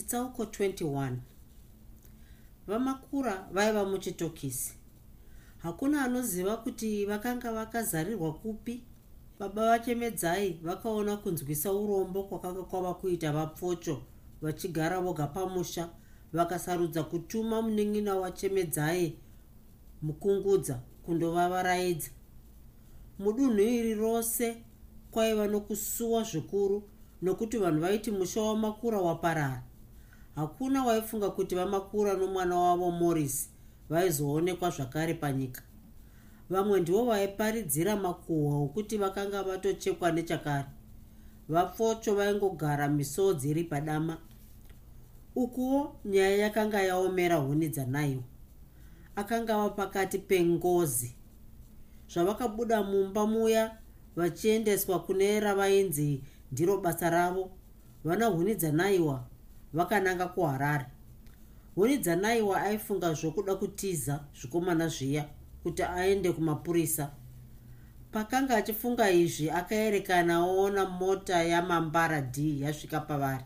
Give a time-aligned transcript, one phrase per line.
[0.00, 1.16] chitsauko 21
[2.66, 4.74] vamakura vaiva muchitokisi.
[5.58, 8.84] Hakuna anoziva kuti vakanga vakazarirwa kupi.
[9.38, 14.02] Baba vachemedzai vakaona kunzwisa urombo kwakanga kwava kuita vapfocho
[14.42, 15.88] vachigara voga pamusha
[16.32, 19.18] vakasarudza kutuma munin'ina wachemedzai
[20.02, 22.10] mukungudza kundovavaraidza.
[23.18, 24.64] Mudunhu iri rose
[25.10, 26.88] kwaiva nokusuwa zvikuru
[27.22, 29.69] nokuti vanhu vaiti musha wamakura waparara
[30.34, 33.50] hakuna waifunga kuti vamakura nomwana wavo morris
[33.90, 35.62] vaizoonekwa zvakare panyika.
[36.50, 40.68] Vamwe ndivo vaiparidzira makuhwa okuti vakanga vatochekwa nechakare.
[41.48, 44.18] Vapfocho vaingogara misodzi iri padama.
[45.36, 48.22] Ukuwo nyaya yakanga yaomera huni dzanaiwa
[49.16, 51.14] akanga ava pakati pengozi.
[52.08, 53.78] Zvavakabuda mumba muya
[54.16, 56.22] vachiendeswa kune ravainzi
[56.52, 57.50] ndiro basa ravo.
[58.04, 59.29] Vana huni dzanaiwa
[59.72, 60.86] vakananga kuharare.
[61.74, 65.24] Huni dzanaiwa aifunga zvokuda kutiza zvikomana zviya
[65.62, 67.10] kuti aende kumapurisa.
[68.12, 73.44] Pakanga achifunga izvi akaerekana aona mota yamambara d yasvika pavari.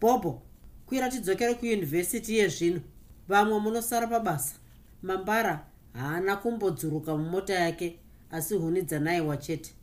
[0.00, 0.42] Bhobho
[0.86, 2.80] kwira tidzokere kuyunivhesiti yezvino.
[3.28, 4.54] Vamwe munosara pabasa.
[5.02, 7.98] Mambara haana kumbodzuruka mumota yake
[8.30, 9.74] asi huni dzanaiwa chete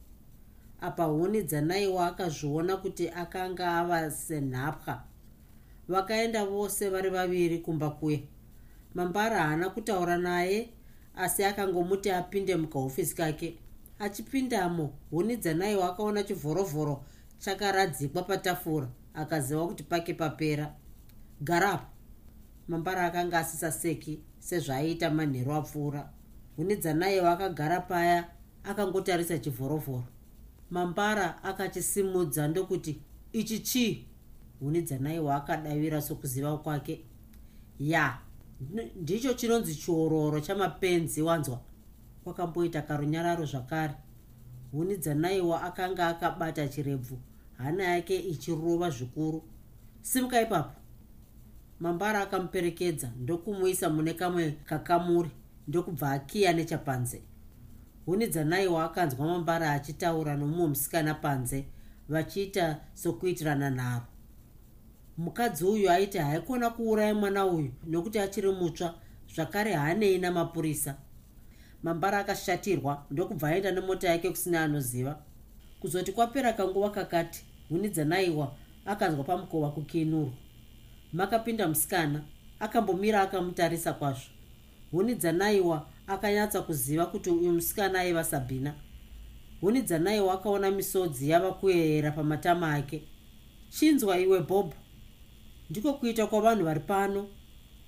[0.81, 5.03] apa huni dzanaiwa akazviona kuti akanga ava senhapwa
[5.89, 8.19] vakaenda vose vari vaviri kumba kuya
[8.95, 10.69] mambara haana kutaura naye
[11.15, 13.57] asi akangomuti apinde mukahofisi kake.
[13.99, 17.03] Achipindamo huni dzanaiwa akaona chivhorovhoro
[17.39, 20.75] chakaradzikwa patafura akaziva kuti pake papera.
[21.41, 21.87] Garapo
[22.67, 26.09] mambara akanga asisaseki sezvaaiita manheru apfuura.
[26.55, 28.29] Huni dzanaiwa akagara paya
[28.63, 30.03] akangotarisa chivhorovhoro.
[30.71, 33.01] Mambara akachisimudza ndokuti
[33.33, 34.05] ichi chii
[34.59, 37.05] huni dzanaiwa akadavira sokuziva kwake.
[37.79, 38.17] Ya
[38.95, 41.59] ndicho chinonzi chiororo chamapenzi wanzwa.
[42.23, 43.93] Kwakamboita karunyararo zvakare.
[44.71, 47.19] Huni dzanaiwa akanga akabata chirebvu
[47.57, 49.43] hana yake ichirova zvikuru.
[50.01, 50.71] Simuka ipapo
[51.79, 55.29] mambara akamuperekedza ndokumuisa mune kamwe kakamuri
[55.67, 57.21] ndokubva akiya nechapanze.
[58.05, 61.65] Huni dzanaiwa akanzwa mambara achitaura nomumwe musikana panze
[62.09, 64.05] vachiita sokuitirana nharo
[65.19, 68.93] mukadzi uyu aiti haikona kuuraya mwana uyu nokuti achiri mutsva
[69.35, 70.95] zvakare haanei namapurisa.
[71.83, 75.19] Mambara akashatirwa ndokubva aenda nemota yake kusina anoziva.
[75.79, 80.33] Kuzoti kwapera kanguva kakati huni dzanaiwa akanzwa pamukova kukinurwa
[81.13, 82.23] makapinda musikana
[82.59, 84.29] akambomira akamutarisa kwazvo.
[84.91, 88.73] Huni dzanaiwa akanyatsa kuziva kuti uyu musikana aiva sabhina
[89.61, 93.03] huni dzanaiwa akaona misodzi yava kuyeyera pamatama ake.
[93.69, 94.73] Chinzwa iwe bhobho
[95.69, 97.27] ndiko kuita kwavanhu vari pano.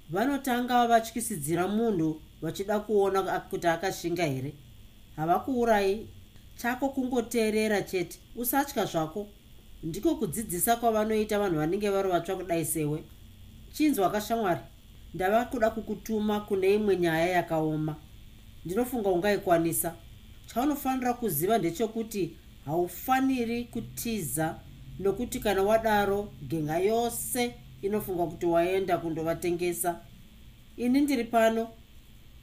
[0.10, 4.54] Vanotanga vatyisidzira munhu vachida kuona kuti akashinga here.
[5.16, 6.08] Havakuurai
[6.58, 8.20] chako kungoteerera chete.
[8.36, 9.28] Usatya zvako.
[9.84, 13.04] Ndiko kudzidzisa kwavanoita vanhu vanenge vari vatsva kudai sewe.
[13.74, 14.62] Chinzwa kashamwari
[15.14, 17.96] ndava kuda kukutuma kune imwe nyaya yakaoma.
[18.66, 19.96] Ndinofunga ungaikwanisa.
[20.46, 24.60] Chaunofanira kuziva ndechekuti haufaniri kutiza
[25.00, 30.00] nokuti kana wadaro genga yose inofunga kuti waenda kundovatengesa.
[30.78, 31.68] Ini ndiri pano.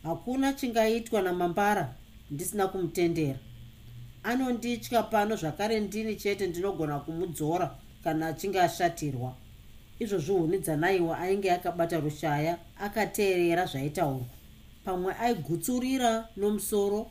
[0.02, 1.94] Hakuna chingaitwa namambara
[2.30, 3.38] ndisina kumutendera.
[4.22, 7.74] Anonditya pano zvakare ndini chete ndinogona kumudzora
[8.04, 9.34] kana achinge ashatirwa.
[9.98, 14.26] Izvozvi huni dzanaiwa ainge akabata rushaya akateerera zvaitaurwa.
[14.84, 17.10] Pamwe aigutsurira nomusoro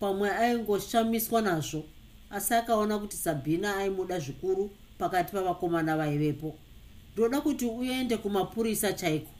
[0.00, 1.84] pamwe aingoshamiswa nazvo.
[2.30, 6.58] Asi akaona kuti sabhina aimuda zvikuru pakati pavakomana vaivepo
[7.16, 9.30] ndoda kuti uende kumapurisa chaiko?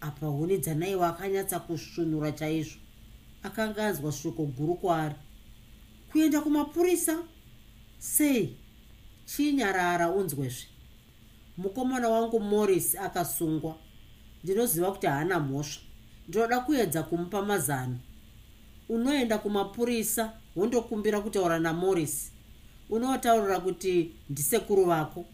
[0.00, 2.78] Apa huni dzanaiwa akanyatsa kusvunura chaizvo.
[3.42, 5.14] Akanga anzwa shoko guru kwaari.
[6.12, 7.18] Kuenda kumapurisa?
[7.98, 8.56] Sei?
[9.26, 10.66] Chinyarara unzwezve.
[11.56, 13.76] Mukomana wangu morris akasungwa.
[14.44, 15.80] Ndinoziva kuti haana mhosva.
[16.28, 17.98] Ndinoda kuedza kumupa mazano.
[18.88, 22.32] Unoenda kumapurisa wondokumbira kutaura namorris.
[22.90, 25.24] Unotaurira kuti ndisekuru vako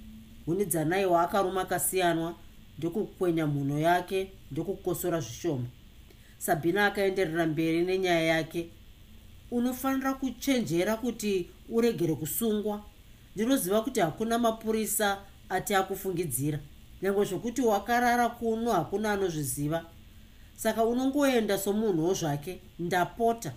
[0.46, 2.34] huni dzanaiwa akaruma akasiyanwa
[2.78, 5.64] ndokukwenya mhuno yake ndokukosora zvishoma.
[6.38, 8.68] Sabhina akaenderera mberi nenyaya yake.
[9.50, 12.82] Unofanira kuchenjera kuti uregere kusungwa.
[13.34, 15.18] Ndinoziva kuti hakuna mapurisa
[15.48, 16.58] ati akufungidzira.
[17.02, 19.84] Nyange zvokuti wakarara kuno hakuna anozviziva.
[20.56, 23.52] Saka unongoenda somunhuwo zvake ndapota.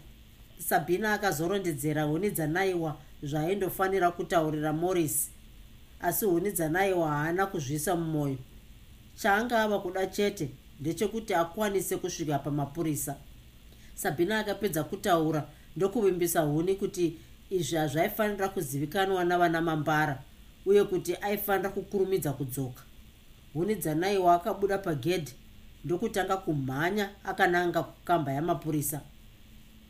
[0.58, 5.30] Sabhina akazorondedzera huni dzanaiwa zvaaindofanira kutaurira morris
[6.02, 8.38] asi huni dzanaiwa haana kuzvisa mumwoyo.
[9.16, 10.50] Chaanga ava kuda chete
[10.80, 13.16] ndechekuti akwanise kusvika pamapurisa.
[13.96, 17.18] Sabhina akapedza kutaura ndokuvimbisa huni kuti
[17.50, 20.24] izvi hazvaifanira kuzivikanwa navana mambara
[20.66, 22.82] uye kuti aifanira kukurumidza kudzoka.
[23.54, 25.34] Huni dzanaiwa akabuda pagedhi
[25.86, 29.02] ndokutanga kumhanya akananga kukamba yamapurisa.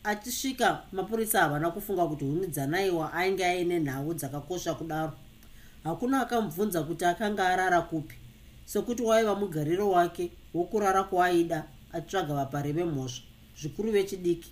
[0.03, 5.13] Achisvika mapurisa havana kufunga kuti huni dzanaiwa ainge aine nhau dzakakosha kudaro
[5.87, 8.15] hakuna akamubvunza kuti akanga arara kupi.
[8.65, 13.23] Sekuti waiva mugariro wake wokurara kwaaida atsvaga vapari vemhosva
[13.61, 14.51] zvikuru vechidiki.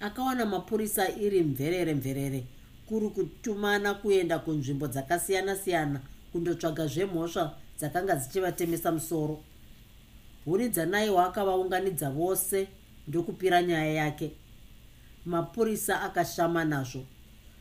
[0.00, 2.44] Akawana mapurisa iri mverere mverere
[2.88, 6.00] kuri kutumana kuenda kunzvimbo dzakasiyana-siyana
[6.32, 9.40] kundotsvaga zvemhosva dzakanga dzichivatemesa musoro.
[10.44, 12.68] Huni dzanaiwa akavaunganidza vose
[13.08, 14.32] ndokupira nyaya yake.
[15.26, 17.04] Mapurisa akashama nazvo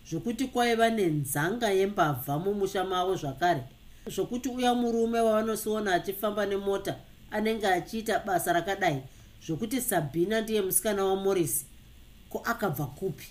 [0.10, 3.64] zvokuti kwaiva nenzanga yembavha mumusha mavo zvakare.
[4.08, 6.96] Zvokuti uya murume wavanosiona achifamba nemota
[7.32, 9.04] anenge achiita basa rakadai
[9.46, 11.66] zvokuti sabhina ndiye musikana wamorisi
[12.30, 13.28] ko akabva kupi?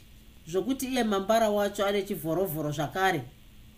[0.49, 3.23] Zvokuti iye mambara wacho ane chivhorovhoro zvakare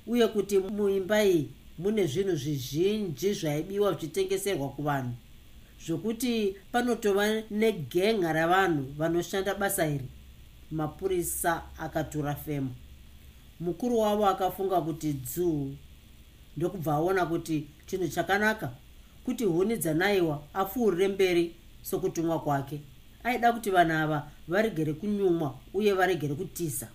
[0.06, 5.12] uye kuti muimba iyi mune zvinhu zvizhinji zvaibiwa zvichitengeserwa kuvanhu.
[5.86, 10.08] Zvokuti panotova negenga ravanhu vanoshanda basa iri
[10.72, 12.70] mapurisa akatura femo
[13.60, 15.74] mukuru wavo akafunga kuti dzuu.
[16.56, 18.70] Ndokubva aona kuti chinhu chakanaka
[19.24, 22.80] kuti huni dzanaiwa apfuurire mberi sokutumwa kwake.
[23.24, 26.88] Aida kuti vanhu ava varegere kunyumwa uye varegere kutisa.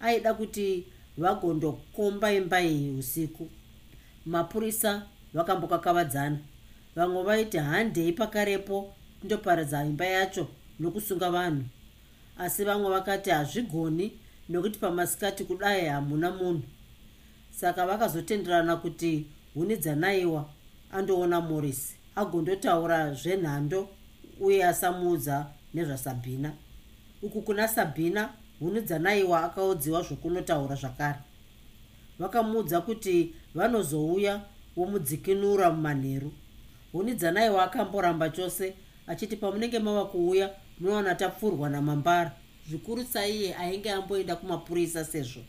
[0.00, 0.84] Aida kuti
[1.18, 3.48] vagondokomba imba iyi usiku.
[4.26, 6.38] Mapurisa vakambokakavadzana
[6.96, 10.48] vamwe vaiti handei pakarepo tindoparadza imba yacho
[10.80, 11.64] nokusunga vanhu
[12.38, 14.12] asi vamwe vakati hazvigoni
[14.48, 16.62] nokuti pamasikati kudai hamuna munhu.
[17.50, 20.50] Saka vakazotenderana kuti huni dzanaiwa
[20.92, 23.88] andoona morris agondotaura zvenhando
[24.40, 26.52] uye asamuudza nezvasabhina.
[27.22, 31.18] Uku kuna sabhina huni dzanaiwa akaodziwa zvokunotaura zvakare.
[32.18, 34.40] Vakamuudza kuti vanozouya
[34.76, 36.32] womudzikinura mumanheru.
[36.92, 38.74] Huni dzanaiwa akamboramba chose
[39.06, 40.50] achiti pamunenge mava kuuya
[40.80, 42.32] munowana tapfurwa namambara.
[42.68, 45.40] Zvikuru saiye ainge amboenda kumapurisa sezvo.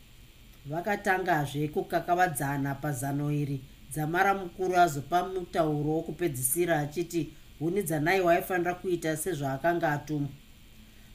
[0.66, 3.60] Vakatangazve kukakavadzana pazano iri.
[3.92, 10.28] Dzamara mukuru azopa mutauro wokupedzisira achiti huni dzanaiwa aifanira kuita sezvaakanga atumwa.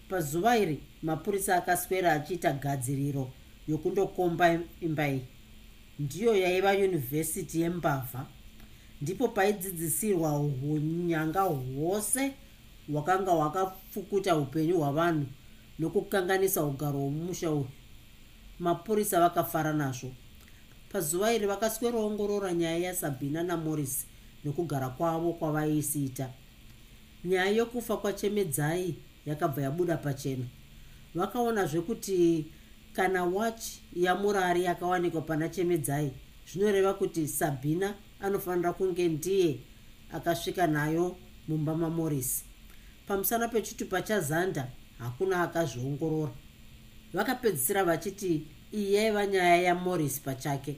[0.10, 3.32] Pazuva iri mapurisa akaswera achiita gadziriro
[3.68, 5.22] yokundokomba imba iyi.
[6.00, 8.26] Ndiyo yaiva yunivhesiti yembavha.
[9.02, 12.32] Ndipo paidzidzisirwa hunyanga hwose
[12.92, 15.26] hwakanga hwakapfukuta upenyu hwavanhu
[15.80, 17.68] nokukanganisa ugaro hwomumusha uyu.
[18.60, 20.12] Mapurisa vakafara nazvo.
[20.92, 24.08] Pazuva iri vakasweroongorora nyaya yasabhina namorris
[24.46, 26.30] nekugara kwavo kwavaisiita.
[27.24, 30.46] Nyaya yokufa kwachemedzai yakabva yabuda pachena.
[31.16, 32.46] Vakaonazve kuti
[32.94, 36.12] kana wachi yamurari yakawanikwa pana chemedzai
[36.48, 39.60] zvinoreva kuti sabhina anofanira kunge ndiye
[40.14, 41.18] akasvika nayo
[41.48, 42.46] mumba mamorisi
[43.08, 44.68] pamusana pechitupa chazanda
[45.00, 46.32] hakuna akazviongorora.
[47.14, 50.76] Vakapedzisira vachiti iyi yaiva nyaya yamorisi pachake.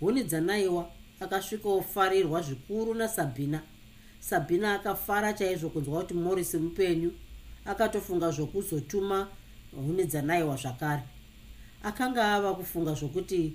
[0.00, 3.62] Huni dzanaiwa akasvikofarirwa zvikuru nasabhina
[4.20, 7.12] sabhina akafara chaizvo kunzwa kuti morisi mupenyu
[7.64, 9.28] akatofunga zvokuzotuma
[9.76, 11.02] huni dzanaiwa zvakare.
[11.82, 13.52] Akanga ava kufunga zvokuti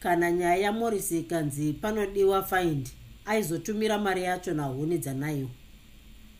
[0.00, 2.90] kana nyaya yamorisi ikanzi panodiwa faindi
[3.26, 5.50] aizotumira mari yacho nahuni dzanaiwa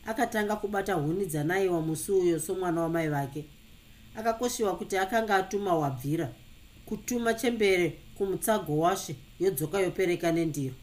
[0.06, 3.44] akatanga kubata huni dzanaiwa musi uyo somwana wamai vake.
[4.16, 6.32] Akakoshiwa kuti akanga atuma wabvira
[6.86, 10.74] kutuma chembere kumutsago washe yodzoka yopereka nendiro.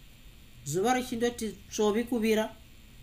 [0.66, 2.50] Zuva richindoti tsvovi kuvira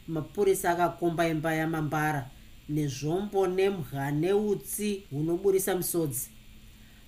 [0.09, 2.31] mapurisa akakomba imba yamambara
[2.69, 6.31] nezvombo nemwa neutsi hunoburisa misodzi.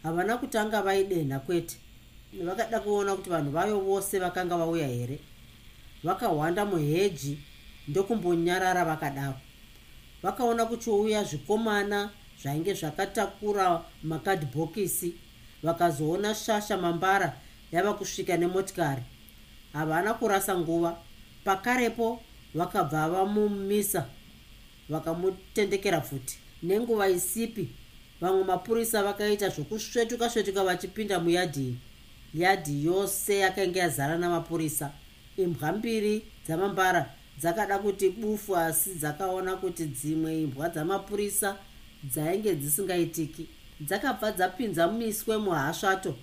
[0.02, 1.76] Havana kutanga vaidenha kwete.
[2.44, 5.18] Vakada kuona kuti vanhu vayo vose vakanga vauya here?
[6.04, 7.38] Vakahwanda muheji
[7.88, 9.34] ndokumbonyarara vakadaro.
[10.22, 12.10] Vakaona kuchiuya zvikomana
[12.42, 15.14] zvainge zvakatakura makadhibhokisi
[15.62, 17.36] vakazoona shasha mambara
[17.72, 19.02] yava kusvika nemotikari.
[19.72, 20.96] Havana kurasa nguva.
[21.44, 22.20] Pakarepo
[22.54, 24.06] vakabva vamumisa
[24.88, 26.38] vakamutendekera futi.
[26.62, 27.68] Nenguva isipi
[28.20, 31.76] vamwe mapurisa vakaita zvokusvetuka svetuka vachipinda muyadhi
[32.34, 34.92] yadhi yose yakanga yazara namapurisa.
[35.36, 41.56] Imbwa mbiri dzamambara dzakada kuti bufu asi dzakaona kuti dzimwe imbwa dzamapurisa
[42.04, 43.46] dzainge dzisingaitiki.
[43.80, 46.14] Dzakabva dzapinza miswe muhasvato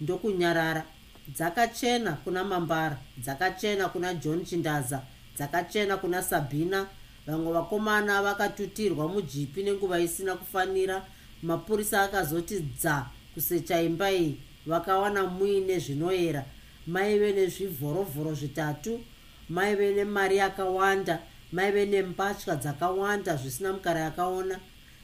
[0.00, 0.84] ndokunyarara.
[1.28, 5.02] Dzakachena kuna mambara dzakachena kuna john chindaza
[5.36, 6.86] dzakachena kuna sabhina
[7.26, 11.06] vamwe vakomana vakatutirwa mujipi nenguva isina kufanira.
[11.42, 14.40] Mapurisa akazoti dza kusecha imba iyi.
[14.66, 16.44] Vakawana muine zvinoyera.
[16.86, 19.00] Maive nezvivhorovhoro zvitatu
[19.48, 21.18] maive nemari yakawanda
[21.52, 24.60] maive nembatya dzakawanda zvisina mukara yakaona.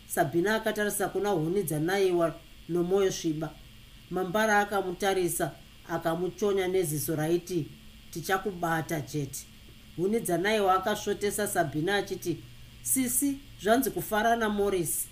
[0.07, 2.35] Sabhina akatarisa kuna huni dzanayiwa
[2.69, 3.51] nomwoyo sviba.
[4.11, 5.53] Mambara akamutarisa
[5.89, 7.67] akamuchonya neziso raiti
[8.11, 9.47] tichakubata chete.
[9.97, 12.37] Huni dzanayiwa akasvotesa sabhina achiti
[12.83, 15.09] sisi zvanzi kufarana morisi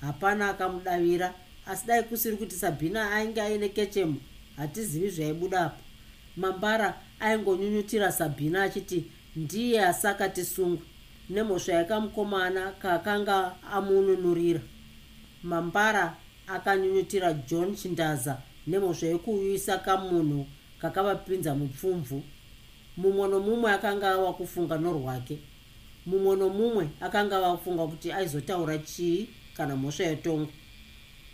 [0.00, 1.34] hapana akamudavira
[1.66, 4.20] asi dai kusiri kuti sabhina ainge aine kechemu
[4.56, 5.80] hatizivi zvaibudapo.
[6.36, 9.04] Mambara aingonyunyutira sabhina achiti
[9.36, 10.82] ndiye asakatisungu
[11.30, 14.60] nemhosva yakamukomana kakanga amununurira.
[15.42, 20.46] Mambara akanyunyutira john chindaza nemhosva yekuuyisa kamunhu
[20.80, 22.22] kakavapinza mupfumvu.
[22.96, 25.38] Mumwe nomumwe akanga ava kufunga norwake.
[26.06, 30.50] Mumwe nomumwe akanga ava kufunga kuti aizotaura chii kana mhosva yetongo.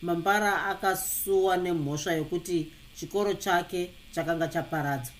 [0.02, 5.17] Mambara akasuwa nemhosva yokuti chikoro chake chakanga chaparadzwa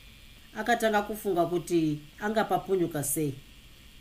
[0.57, 3.35] akatanga kufunga kuti angapapunyuka sei.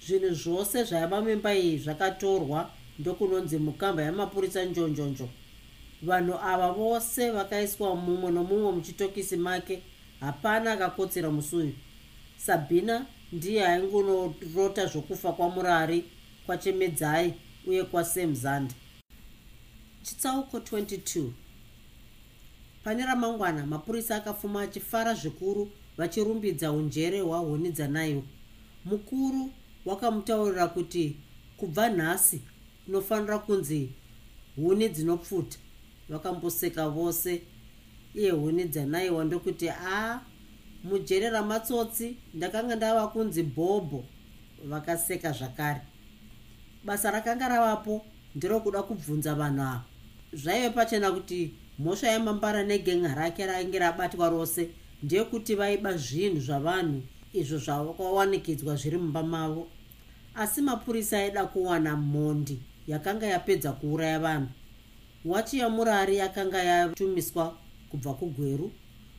[0.06, 5.30] Zvinhu zvose zvaiva mimba iyi zvakatorwa ndokunonzi mukamba yamapurisa njonjonjo.
[6.02, 9.82] Vanhu ava vose vakaiswa mumwe nomumwe muchitokisi make
[10.20, 11.74] hapana akakotsera musuyu.
[12.38, 16.04] Sabhina ndiye aingunorota zvokufa kwamurari
[16.46, 17.34] kwachemedzai
[17.68, 18.74] uye kwasemzanda
[20.04, 21.30] chitsauko 22
[22.84, 28.24] pane ramangwana mapurisa akafuma achifara zvikuru vachirumbidza unjere hwahuni dzanaiwo
[28.86, 29.52] mukuru
[29.86, 31.18] wakamutaurira kuti
[31.58, 32.42] kubva nhasi
[32.88, 33.90] unofanira kunzi
[34.56, 35.58] huni dzinopfuta.
[36.10, 37.42] Vakamboseka vose
[38.16, 40.22] iye huni dzanaiwa ndokuti a
[40.84, 44.04] mujere ramatsotsi ndakanga ndava kunzi bhobho.
[44.66, 45.82] Vakaseka zvakare.
[46.84, 49.84] Basa rakanga ravapo nderokuda kubvunza vanhu ava.
[50.34, 54.70] Zvaive pachena kuti mhosva yemambara negenga rake rainge rabatwa rose
[55.04, 57.02] ndeyekuti vaiba zvinhu zvavanhu
[57.34, 59.68] izvo zvakawanikidzwa zviri mumba mavo.
[60.36, 64.50] Asi mapurisa aida kuwana mhondi yakanga yapedza kuuraya vanhu.
[65.26, 67.58] Wachi yamurari yakanga yatumiswa
[67.90, 68.72] kubva kugweru.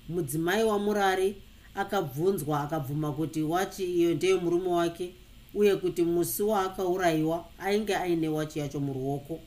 [0.08, 1.36] Mudzimai wamurari
[1.74, 5.14] akabvunzwa akabvuma kuti wachi iyo ndeyemurume wake
[5.54, 9.40] uye kuti musi waakaurayiwa ainge aine wachi yacho muruoko.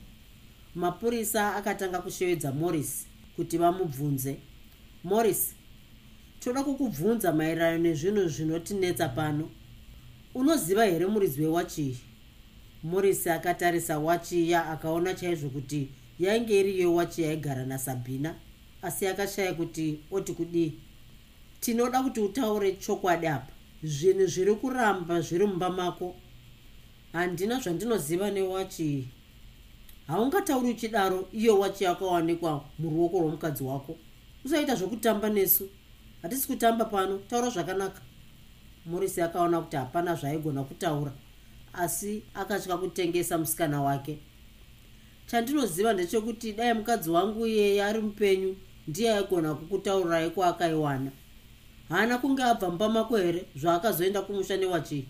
[0.76, 4.38] Mapurisa akatanga kushevedza morris kuti vamubvunze.
[5.04, 5.56] Morris
[6.44, 9.50] toda kukubvunza maererano nezvinhu zvinotinetsa pano.
[10.36, 11.98] Unoziva here muridzi wewachi iyi
[12.84, 18.36] morris akatarisa wachi iya akaona chaizvo kuti yainge iri iyo wachi yaigara nasabhina
[18.82, 20.74] asi akashaya kuti oti kudii?
[21.60, 23.52] Tinoda kuti utaure chokwadi apa.
[23.84, 26.16] Zvinhu zviri kuramba zviri mumba mako.
[27.14, 29.08] Handina zvandinoziva newachi iyi
[30.08, 33.98] haungatauri uchidaro iyo wachi yakawanikwa muruoko rwomukadzi wako.
[34.46, 35.70] Usaita zvokutamba nesu
[36.22, 38.02] hatisi kutamba pano taura zvakanaka.
[38.86, 41.12] Morisi akaona kuti hapana zvaaigona kutaura
[41.74, 44.20] asi akatya kutengesa musikana wake.
[45.28, 48.56] Chandinoziva ndechekuti dai mukadzi wangu iyeye ari mupenyu
[48.88, 51.12] ndiye aigona kukutaurirai kwaakaiwana
[51.90, 55.08] haana kunge abva mumba mako here zvaakazoenda kumusha newachi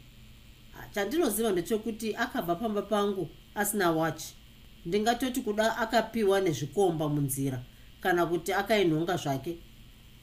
[0.91, 4.35] chandinoziva ndechekuti akabva pamba pangu asina wachi.
[4.85, 7.61] Ndingatoti kuda akapiwa nezvikomba munzira
[8.01, 9.57] kana kuti akainhonga zvake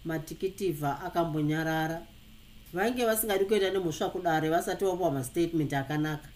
[0.09, 2.07] matikitivha akambonyarara.
[2.73, 6.29] Vainge vasingadi kuenda nemhosva kudare vasati vapuwa mastatement akanaka.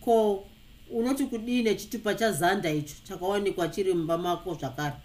[0.00, 0.44] Ko
[0.90, 4.96] unoti kudii nechitupa chazanda icho chakawanikwa chiri mumba mako zvakare?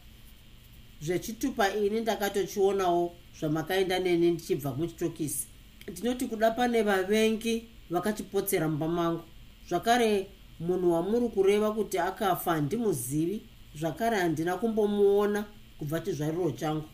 [1.02, 5.48] Zvechitupa ini ndakatochionawo zvamakaenda neni ndichibva muchitokisi.
[5.88, 9.24] Ndinoti kuda pane vavengi vakachipotsera mumba mangu.
[9.70, 10.28] Zvakare
[10.60, 13.42] munhu wamuri kureva kuti akafa handimuzivi
[13.76, 15.46] zvakare handina kumbomuona
[15.78, 16.88] kubva chizvariro changu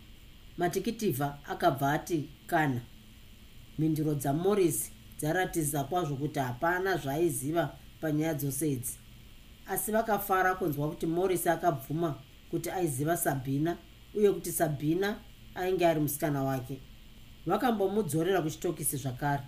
[0.57, 2.81] matikitivha akabva ati kana.
[3.79, 8.97] Mhinduro dzamorris dzaratidza kwazvo kuti hapana zvaaiziva panyaya dzose idzi.
[9.67, 12.15] Asi vakafara kunzwa kuti morris akabvuma
[12.51, 13.77] kuti aiziva sabhina
[14.13, 15.19] uye kuti sabhina
[15.55, 16.81] ainge ari musikana wake.
[17.45, 19.43] Vakambomudzorera kuchitokisi zvakare.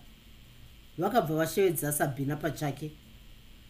[0.97, 2.91] Vakabva vashevedza sabhina pachake.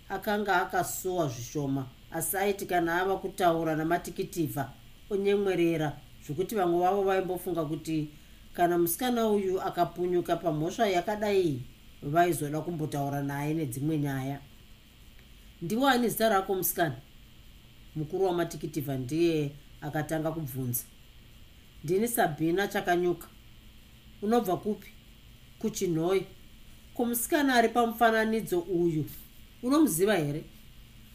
[0.09, 4.73] Akanga akasuwa zvishoma asi aiti kana ava kutaura namatikitivha
[5.09, 8.09] onyemwerera zvokuti vamwe vavo vaimbofunga kuti
[8.53, 11.61] kana musikana uyu akapunyuka pamhosva yakadai
[12.01, 14.41] vaizoda kumbotaura naye nedzimwe nyaya
[15.61, 16.95] ndiwani zita rako musikana?
[17.95, 20.83] Mukuru wamatikitivha ndiye akatanga kubvunza.
[21.83, 23.27] Ndini sabhina chakanyuka.
[24.21, 24.87] Unobva kupi?
[25.59, 26.25] Kuchinhoi
[26.93, 29.05] kumusikana ari pamufananidzo uyu
[29.63, 30.43] unomuziva here?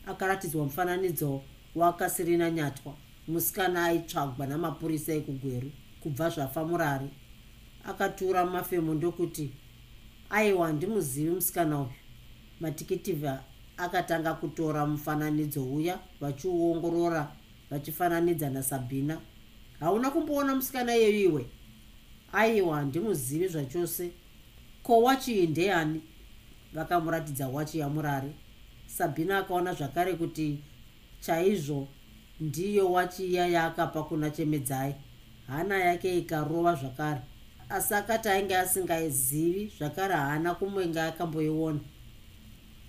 [0.06, 1.42] Akaratidzwa mufananidzo
[1.74, 2.94] wakasirina nyatwa
[3.28, 5.70] musikana aitsvagwa namapurisa ekugweru
[6.02, 7.08] kubva zvafa murari.
[7.84, 9.50] Akatura mumafemo ndokuti
[10.30, 11.90] aiwa ndimuzivi musikana uyu.
[12.60, 13.44] Matikitivha
[13.76, 17.32] akatanga kutora mufananidzo uya vachiuongorora
[17.70, 19.20] vachifananidza nasabhina.
[19.80, 21.46] Hauna kumboona musikana iyeyu iwe?
[22.32, 24.10] Aiwa ndimuzivi zvachose.
[24.82, 26.02] Ko wachi iyi ndeyani?
[26.72, 28.32] Vakamuratidza wachi yamurari.
[28.86, 30.58] Sabhina akaona zvakare kuti
[31.20, 31.88] chaizvo
[32.40, 34.94] ndiyo wachi iya yaakapa kuna chemedzai.
[35.46, 37.20] Hana yake ikarova zvakare.
[37.68, 41.80] Asi akati ainge asingazivi zvakare haana kumwenge akamboiona.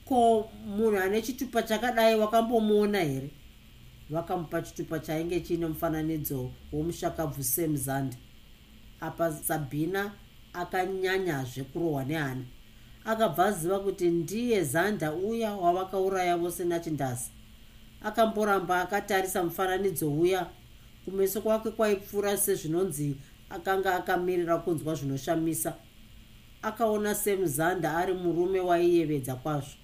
[0.05, 3.29] Ko munhu ane chitupa chakadai wakambomuona here?
[4.09, 8.17] Vakamupa chitupa chainge chiine mufananidzo womushakabvu semzanda
[9.01, 10.11] apa sabhina
[10.53, 12.43] akanyanyazve kurohwa nehana.
[13.05, 17.31] Akabva aziva kuti ndiye zanda uya wavakauraya vose nachindasi
[18.03, 20.47] akamboramba akatarisa mufananidzo uya.
[21.05, 23.15] Kumeso kwake kwaipfuura sezvinonzi
[23.49, 25.73] akanga akamirira kunzwa zvinoshamisa.
[26.61, 29.77] Akaona semuzanda ari murume waiyevedza kwazvo.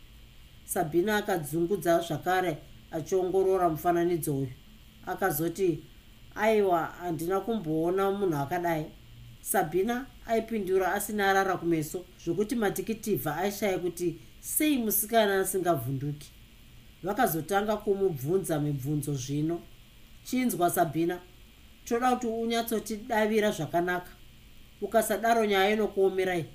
[0.66, 2.58] Sabhina akadzungudza zvakare
[2.92, 4.52] achiongorora mufananidzo uyu.
[5.06, 5.84] Akazoti
[6.36, 8.86] aiwa handina kumboona munhu akadai.
[9.41, 16.32] Sabhina aipindura asina arara kumeso zvokuti matikitivha aishaya kuti sei musikana asingavhunduki
[17.04, 19.62] vakazotanga kumubvunza mibvunzo zvino.
[20.24, 21.20] Chinzwa sabhina
[21.86, 24.12] toda kuti unyatsotidavira zvakanaka.
[24.82, 26.46] Ukasadaro nyaya inokuomerai.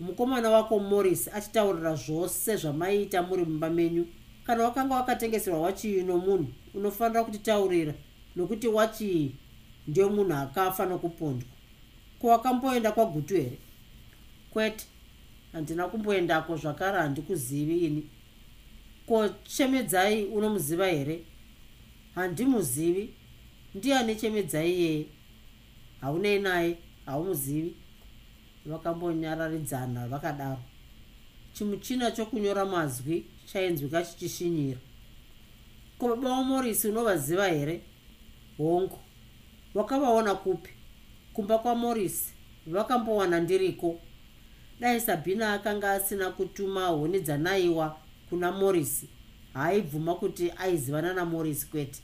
[0.00, 4.06] Mukomana wako morris achitaurira zvose zvamaiita muri mumba menyu.
[4.46, 7.94] Kana wakanga wakatengeserwa wachii nomunhu unofanira kutitaurira
[8.36, 9.34] nokuti wachii
[9.86, 11.48] ndiyo munhu akafa nokupondwa.
[12.20, 13.58] Ko wakamboenda kwagutu here?
[14.50, 14.86] Kwete.
[15.52, 18.06] Handina kumboendako zvakare handikuzivi ini
[19.06, 21.24] ko chemedzai unomuziva here?
[22.14, 23.14] Handimuzivi.
[23.74, 25.06] Ndiani chemedzai iyeye
[26.00, 27.74] haunei naye haumuzivi.
[28.66, 30.62] Vakambonyararidzana vakadaro.
[31.52, 34.78] Chimuchina chokunyora mazwi chainzwika chichishinyira
[35.98, 37.80] ko baba wamorisi unovaziva here?
[38.58, 38.98] Hongu.
[39.74, 40.70] Wakavaona kupi?
[41.32, 42.34] Kumba kwamorisi
[42.66, 44.00] vakambowana ndiriko?
[44.80, 49.08] Dai sabhina akanga asina kutuma huni dzanaiwa kuna morisi
[49.54, 52.00] haaibvuma kuti aizivana namorisi kwete.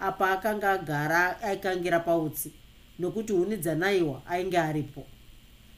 [0.00, 2.52] Apa akanga agara aikangira pautsi
[2.98, 5.06] nokuti huni dzanaiwa ainge aripo.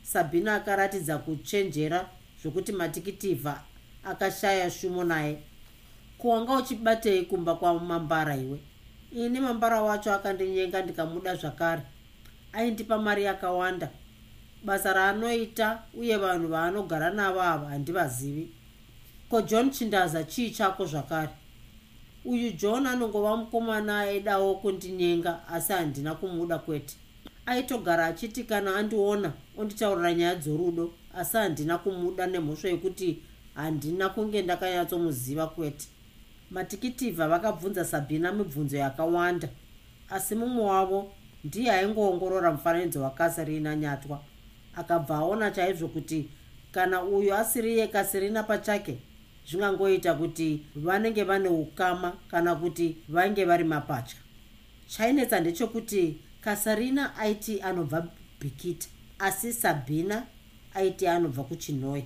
[0.03, 2.09] Sabhina akaratidza kuchenjera
[2.43, 3.63] zvokuti matikitivha
[4.05, 5.39] akashaya shumo naye.
[6.19, 8.61] Kuwanga uchibatei kumba kwamambara iwe?
[9.13, 11.83] Ini mambara wacho akandinyenga ndikamuda zvakare.
[12.53, 13.89] Aindipa mari yakawanda.
[14.65, 18.49] Basa raanoita uye vanhu vaanogara navo ava handivazivi
[19.29, 21.29] ko john chindaza chii chako zvakare?
[22.25, 26.97] Uyu john anongova mukomana aidawo kundinyenga asi handina kumuda kwete.
[27.47, 33.23] Aitogara achiti kana andiona onditaurira nyaya dzorudo asi handina kumuda nemhosva yekuti
[33.55, 35.87] handina kunge ndakanyatsomuziva kwete.
[36.51, 39.49] Matikitivha vakabvunza sabhina mibvunzo yakawanda
[40.11, 41.13] asi mumwe wavo
[41.45, 44.21] ndiye aingoongorora mufananidzo wakasirina nyatwa
[44.77, 46.29] akabva aona chaizvo kuti
[46.73, 48.99] kana uyu asiriye kasirina pachake
[49.49, 54.17] zvingangoita kuti vanenge vane ukama kana kuti vainge vari mapatya
[54.87, 58.09] chainetsa ndechekuti kasarina aiti anobva
[58.41, 60.27] bhikita asi sabhina
[60.75, 62.05] aiti anobva kuchinhoi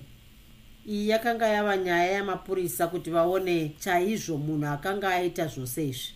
[0.89, 6.13] iyi yakanga yava nyaya yamapurisa kuti vaone chaizvo munhu akanga aita zvose izvi.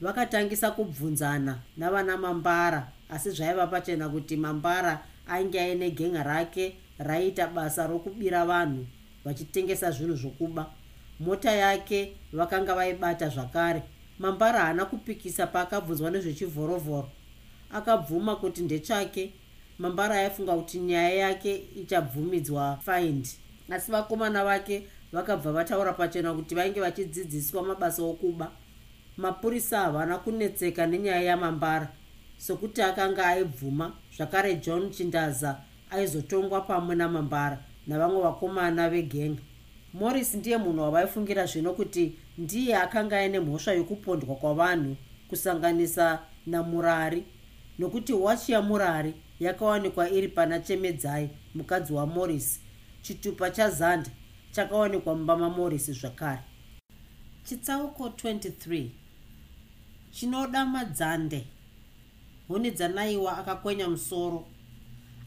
[0.00, 7.86] Vakatangisa kubvunzana navana mambara asi zvaiva pachena kuti mambara ainge aine genga rake raiita basa
[7.86, 8.86] rokubira vanhu
[9.24, 10.66] vachitengesa zvinhu zvokuba.
[11.20, 13.82] Mota yake vakanga vaibata zvakare.
[14.18, 17.08] Mambara haana kupikisa paakabvunzwa nezvechivhorovhoro.
[17.72, 19.32] Akabvuma kuti ndechake
[19.78, 23.28] mambara aifunga kuti nyaya yake ichabvumidzwa find.
[23.70, 28.50] Asi vakomana vake vakabva vataura pachena kuti vainge vachidzidziswa mabasa okuba.
[29.16, 31.88] Mapurisa havana kunetseka nenyaya yamambara
[32.38, 33.92] sokuti akanga aibvuma.
[34.16, 35.60] Zvakare john chindaza
[35.90, 39.36] aizotongwa pamwe namambara navamwe vakomana vegeng
[39.94, 44.96] morris ndiye munhu wavaifungira zvino kuti ndiye akanga aine mhosva yokupondwa kwavanhu
[45.28, 47.24] kusanganisa namurari
[47.78, 52.60] nokuti wachi yamurari yakawanikwa iri pana chemedzai mukadzi wamorris
[53.02, 54.10] chitupa chazanda
[54.54, 56.42] chakawanikwa mumba mamorris zvakare.
[57.44, 58.88] Chitsauko 23
[60.10, 61.46] chinoda madzande.
[62.48, 64.46] Huni dzanaiwa akakwenya musoro.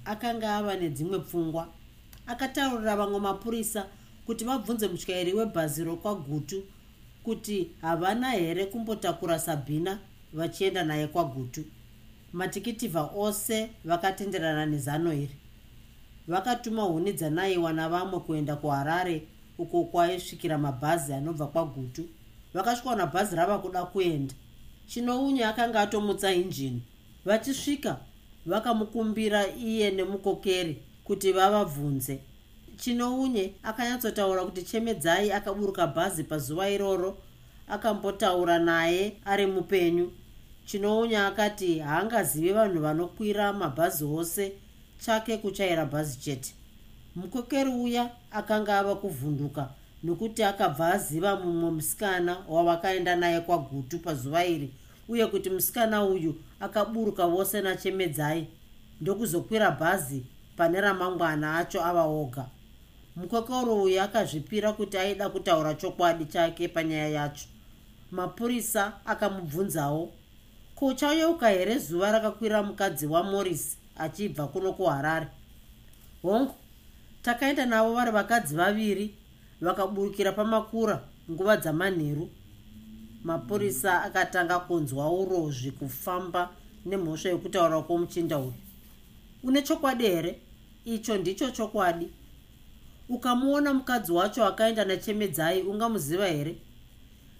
[0.06, 1.67] Akanga ava nedzimwe pfungwa
[2.28, 3.86] akataurira vamwe mapurisa
[4.26, 6.63] kuti vabvunze mutyairi webhazi rokwagutu
[7.24, 10.00] kuti havana here kumbotakura sabhina
[10.34, 11.63] vachienda naye kwagutu.
[12.34, 15.36] Matikitivha ose vakatenderana nezano iri.
[16.28, 22.06] Vakatuma huni dzanaiwa navamwe kuenda kuharare uko kwaisvikira mabhazi anobva kwagutu.
[22.54, 24.34] Vakasvikawana bhazi rava kuda kuenda.
[24.88, 26.82] Chinounye akanga atomutsa injini.
[27.26, 27.98] Vachisvika
[28.46, 32.20] vakamukumbira iye nemukokeri kuti vavabvunze.
[32.78, 37.17] Chinounye akanyatsotaura kuti chemedzai akaburuka bhazi pazuva iroro
[37.67, 40.12] akambotaura naye ari mupenyu.
[40.65, 44.52] Chinounye akati haangazivi vanhu vanokwira mabhazi ose
[45.06, 46.54] chake kuchaira bhazi chete.
[47.15, 49.70] Mukokeri uya akanga ava kuvhunduka
[50.04, 54.70] nokuti akabva aziva mumwe musikana wavakaenda naye kwagutu pazuva iri
[55.10, 58.48] uye kuti musikana uyu akaburuka vose nachemedzai.
[59.02, 60.24] Ndokuzokwira bhazi
[60.58, 62.46] pane ramangwana acho ava oga.
[63.15, 67.46] Mukokoro uyu akazvipira kuti aida kutaura chokwadi chake panyaya yacho.
[68.12, 70.12] Mapurisa akamubvunzawo
[70.76, 75.28] ko uchayeuka here zuva rakakwira mukadzi wamorris achibva kuno kuharare?
[76.22, 76.56] Hongu
[77.22, 79.15] takaenda navo vari vakadzi vaviri
[79.62, 82.30] vakaburukira pamakura nguva dzamanheru.
[83.24, 86.50] Mapurisa akatanga kunzwa urozvi kufamba
[86.86, 88.54] nemhosva yokutaura kwomuchinda uyu.
[89.43, 90.39] Une chokwadi here
[90.88, 92.10] icho ndicho chokwadi.
[93.10, 96.56] Ukamuona mukadzi wacho akaenda nachemedzai ungamuziva here?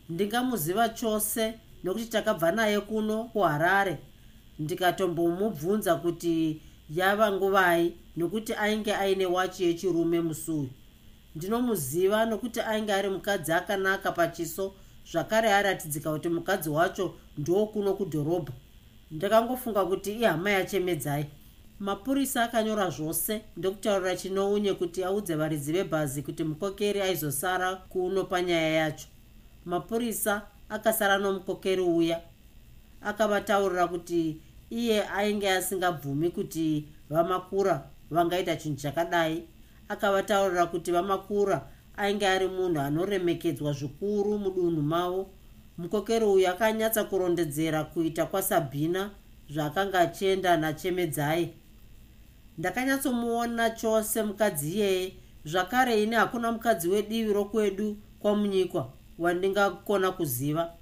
[0.10, 3.97] Ndingamuziva chose nokuti takabva naye kuno kuharare.
[4.60, 10.69] Ndikatombomubvunza kuti yava nguvai nokuti ainge aine wachi yechirume musuyu.
[11.36, 14.73] Ndinomuziva nokuti ainge ari mukadzi akanaka pachiso
[15.12, 18.53] zvakare aratidzika kuti mukadzi wacho ndokuno kudhorobha.
[19.12, 21.25] Ndakangofunga kuti ihama yachemedzai
[21.80, 23.42] mapurisa akanyora zvose.
[23.58, 29.08] Ndokutaurira chinounye kuti audze varidzi vebhazi kuti mukokeri aizosara kuno panyaya yacho.
[29.66, 32.22] Mapurisa akasara nomukokeri uya.
[33.02, 39.44] Akavataurira kuti iye ainge asingabvumi kuti vamakura vangaita chinhu chakadai.
[39.90, 45.30] Akavataurira kuti vamakura ainge ari munhu anoremekedzwa zvikuru mudunhu mavo.
[45.78, 49.12] Mukokeri uyu akanyatsa kurondedzera kuita kwasabhina
[49.50, 51.54] zvaakanga achienda nachemedzai
[52.58, 55.13] ndakanyatsomuona chose mukadzi iyeye
[55.46, 60.74] zvakare ine hakuna mukadzi wedivi rokwedu kwamunyikwa wandingakona kuziva.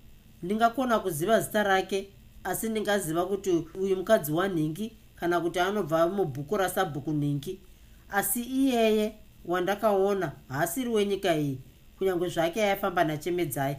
[0.43, 2.09] Ndingakona kuziva zita rake
[2.43, 7.61] asi ndingaziva kuti uyu mukadzi wanhingi kana kuti anobva mubhuku rasabhuku nhingi.
[8.09, 11.59] Asi iyeye wandakaona haasiri wenyika iyi
[11.97, 13.77] kunyange zvake aifamba nachemedzai.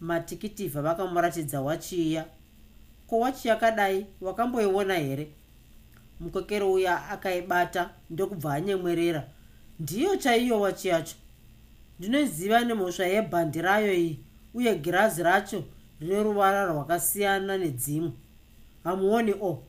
[0.00, 2.24] Matikitivha vakamuratidza wachiya.
[3.06, 5.28] Ko wachi yakadai wakamboiona here
[6.20, 9.28] mukokeri uya akaibata ndokubva anyemwerera.
[9.80, 11.16] Ndiyo chaiyo wachi yacho.
[11.98, 14.20] Ndinoziva nemhosva yebhandi rayo iyi
[14.54, 15.64] uye girazi racho
[16.00, 18.12] rine ruvara rwakasiyana nedzimwe
[18.84, 19.62] hamuoni o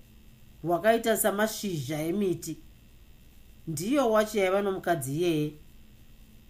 [0.63, 2.57] rwakaita samashizha emiti.
[3.67, 5.51] Ndiyo wachi yaiva nomukadzi iyeye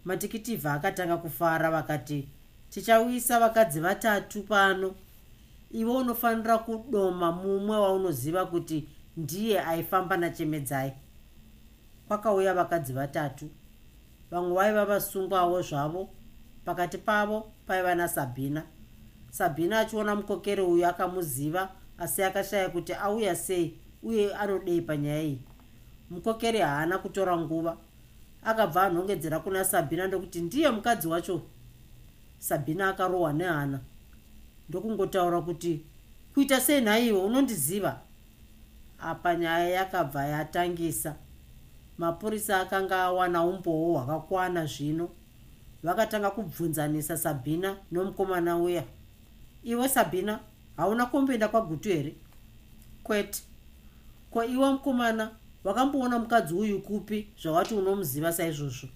[0.04, 2.28] matikitivha akatanga kufara vakati
[2.70, 4.94] tichauyisa vakadzi vatatu pano.
[5.72, 8.84] Iwe unofanira kudoma mumwe waunoziva kuti
[9.18, 10.92] ndiye aifamba nachemedzai.
[12.08, 13.50] Kwakauya vakadzi vatatu.
[14.30, 16.08] Vamwe vaiva vasungwawo zvavo.
[16.64, 18.62] Pakati pavo paiva nasabhina.
[19.30, 25.42] Sabhina achiona mukokeri uyu akamuziva asi akashaya kuti auya sei uye anodei panyaya iyi.
[26.10, 27.76] Mukokeri haana kutora nguva.
[28.44, 31.42] Akabva anhongedzera kuna sabhina ndokuti ndiye mukadzi wacho.
[32.38, 33.80] Sabhina akarohwa nehana.
[34.68, 35.84] Ndokungotaura kuti
[36.34, 37.26] kuita sei nhaiwo?
[37.26, 38.00] Unondiziva
[39.00, 41.16] apa nyaya yakabva yatangisa.
[41.98, 45.08] Mapurisa akanga awana umbowo hwakakwana zvino.
[45.82, 48.84] Vakatanga kubvunzanisa sabhina nomukomana uya.
[49.64, 50.40] Iwe sabhina
[50.76, 52.14] hauna kumboenda kwagutu here?
[53.02, 53.42] Kwete.
[54.30, 55.30] Ko iwe mukomana
[55.64, 58.88] wakamboona mukadzi uyu kupi zvawati unomuziva saizvozvo?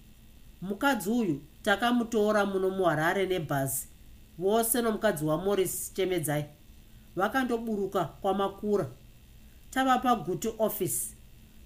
[0.61, 3.87] Mukadzi uyu takamutora muno muharare nebhazi
[4.37, 6.45] vose nomukadzi wamorris chemedzai.
[7.15, 8.87] Vakandoburuka kwamakura
[9.73, 11.15] tava pagutu office.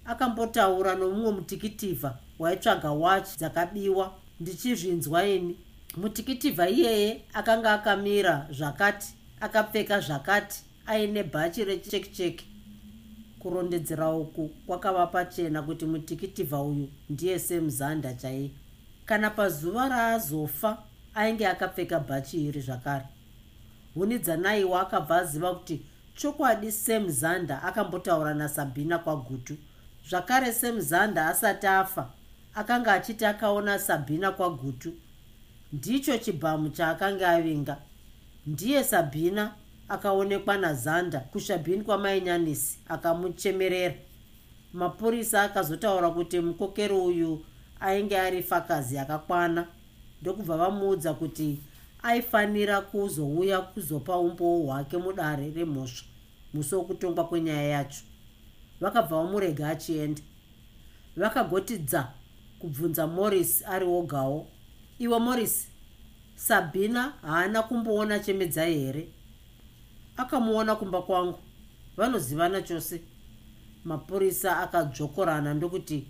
[0.04, 4.14] Akambotaura nomumwe mutikitivha waitsvaga wachi dzakabiwa.
[4.40, 5.58] Ndichizvinzwa ini.
[5.96, 12.46] Mutikitivha iyeye akanga akamira zvakati akapfeka zvakati aine bhachi rechekicheki
[13.38, 18.50] kurondedzera uku kwakava pachena kuti mutikitivha uyu ndiye semuzanda chaiye.
[19.04, 20.82] Kana pazuva raazofa
[21.14, 23.04] ainge akapfeka bhachi iri zvakare.
[23.94, 25.82] Hunidzanaiwa akabva aziva kuti
[26.18, 29.56] chokwadi semuzanda akambotaura nasabhina kwagutu.
[30.08, 32.10] Zvakare semuzanda asati afa
[32.54, 34.92] akanga achiti akaona sabhina kwagutu.
[35.72, 37.76] Ndicho chibhamu chaakanga avinga.
[38.46, 39.54] Ndiye sabhina
[39.88, 43.94] akaonekwa nazanda kushabhini kwamainyanisi akamuchemerera.
[44.72, 47.44] Mapurisa akazotaura kuti mukokeri uyu
[47.80, 49.66] ainge ari fakazi yakakwana
[50.22, 51.60] ndokubva vamuudza kuti
[52.02, 56.04] aifanira kuzouya kuzopa umboo hwake mudare remhosva
[56.54, 58.00] musi wokutongwa kwenyaya yacho.
[58.80, 60.22] Vakabva vamurega achienda.
[61.16, 62.12] Vakagotidza
[62.58, 64.46] kubvunza morris ari wogawo
[64.98, 65.68] iwe morris
[66.34, 69.08] sabhina haana kumboona chemedzai here?
[70.16, 71.38] Akamuona kumba kwangu.
[71.96, 73.02] Vanozivana chose.
[73.84, 76.06] Mapurisa akadzvokorana ndokuti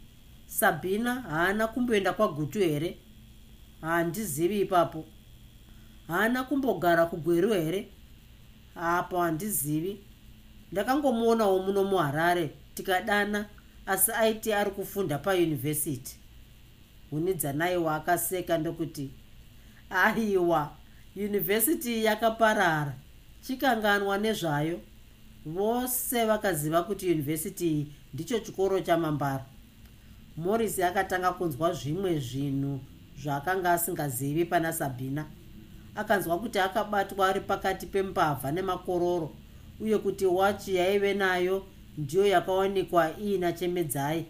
[0.47, 2.99] sabhina haana kumboenda kwagutu here?
[3.81, 5.05] Handizivi ipapo
[6.09, 7.89] haana kumbogara kugweru here?
[8.77, 10.01] Apo handizivi.
[10.73, 13.47] Ndakangomuonawo muno muharare tikadana
[13.87, 16.17] asi aiti ari kufunda payunivhesiti.
[17.11, 19.11] Hunidzanaiwa akaseka ndokuti
[19.91, 20.77] aiwa
[21.17, 22.95] yunivhesiti yakaparara.
[23.41, 24.81] Chikanganwa nezvayo.
[25.47, 29.45] Vose vakaziva kuti yunivhesiti iyi ndicho chikoro chamambara
[30.37, 32.81] morris akatanga kunzwa zvimwe zvinhu
[33.23, 35.27] zvaakanga asingazivi pana sabhina
[35.99, 39.31] akanzwa kuti akabatwa ari pakati pembavha nemakororo
[39.81, 41.67] uye kuti wachi yaive nayo
[41.99, 44.27] ndiyo yakawanikwa iina chemedzai.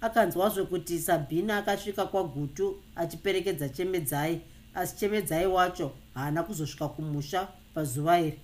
[0.00, 4.40] Akanzwazve kuti sabhina akasvika kwagutu achiperekedza chemedzai
[4.74, 8.40] asi chemedzai wacho haana kuzosvika kumusha pazuva iri.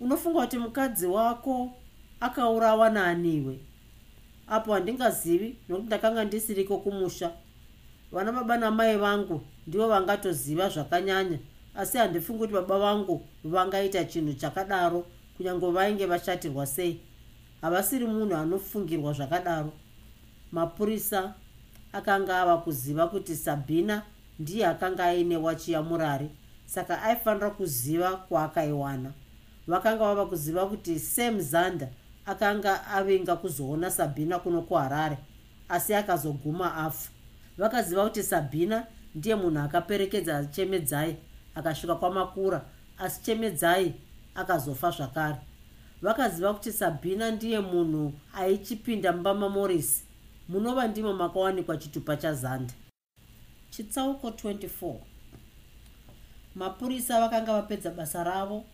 [0.00, 1.70] Unofunga kuti mukadzi wako
[2.20, 3.58] akaurawa naaniwe?
[4.46, 7.32] Apo handingazivi nokuti ndakanga ndisiriko kumusha.
[8.12, 11.38] Vana baba namai vangu ndivo vangatoziva zvakanyanya
[11.74, 15.06] asi handifungi kuti baba vangu vangaita chinhu chakadaro
[15.36, 17.00] kunyange vainge vashatirwa sei.
[17.60, 19.72] Havasiri munhu anofungirwa zvakadaro.
[20.52, 21.34] Mapurisa
[21.92, 24.02] akanga ava kuziva kuti sabhina
[24.38, 26.30] ndiye akanga aine wachi yamurari
[26.66, 29.12] saka aifanira kuziva kwaakaiwana.
[29.66, 31.88] Vakanga vava kuziva kuti sam zanda
[32.26, 35.18] akanga avinga kuzoona sabhina kuno kuharare
[35.68, 37.10] asi akazoguma afa.
[37.58, 41.16] Vakaziva kuti sabhina ndiye munhu akaperekedza chemedzai
[41.54, 42.64] akasvika kwamakura
[42.98, 43.94] asi chemedzai
[44.34, 45.36] akazofa zvakare.
[46.02, 50.04] Vakaziva kuti sabhina ndiye munhu aichipinda mumba mamorisi
[50.48, 52.74] munova ndimo makawanikwa chitupa chazanda
[53.70, 54.94] chitsauko 24
[56.54, 58.64] mapurisa vakanga vapedza basa ravo.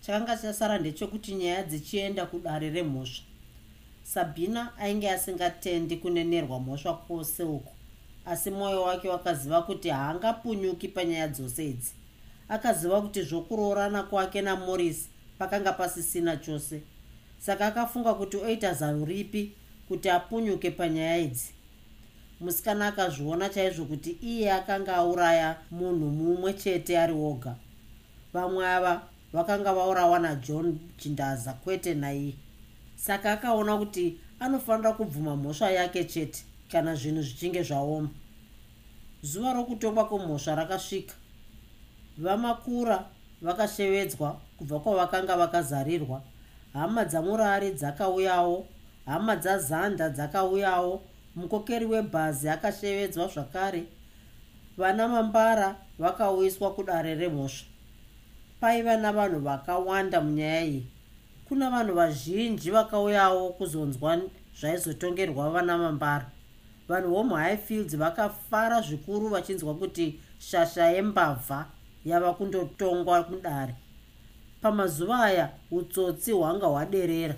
[0.00, 3.24] Chakanga chasara ndechekuti nyaya dzichienda kudare remhosva.
[4.02, 7.75] Sabhina ainge asingatendi kunenerwa mhosva kwose uko
[8.26, 11.92] asi mwoyo wake wakaziva kuti haangapunyuki panyaya dzose idzi.
[12.48, 15.08] Akaziva kuti zvokuroorana kwake namorris
[15.38, 16.82] pakanga pasisina chose.
[17.38, 19.52] Saka akafunga kuti oita zano ripi
[19.88, 21.52] kuti apunyuke panyaya idzi.
[22.40, 27.54] Musikana akazviona chaizvo kuti iye akanga auraya munhu mumwe chete ari woga.
[28.32, 32.34] Vamwe ava vakanga vaurawa najohn chindaza kwete naiye.
[32.96, 38.08] Saka akaona kuti anofanira kubvuma mhosva yake chete kana zvinhu zvichinge zvaoma.
[39.22, 41.14] Zuva rokutongwa kwemhosva rakasvika.
[42.18, 43.04] Vamakura
[43.42, 46.22] vakashevedzwa kubva kwavakanga vakazarirwa.
[46.72, 48.66] Hama dzamurari dzakauyawo
[49.06, 51.02] hama dzazanda dzakauyawo
[51.36, 53.84] mukokeri webhazi akashevedzwa zvakare.
[54.76, 57.66] Vana mambara vakauyiswa kudare remhosva.
[58.60, 60.86] Paiva navanhu vakawanda munyaya iyi.
[61.48, 64.20] Kuna vanhu vazhinji vakauyawo kuzonzwa
[64.60, 66.35] zvaizotongerwa vana mambara
[66.88, 71.66] vanhu vomuhighfields vakafara zvikuru vachinzwa kuti shasha yembavha
[72.04, 73.74] yava kundotongwa mudare
[74.66, 77.34] pamazuva aya utsotsi hwanga hwaderera.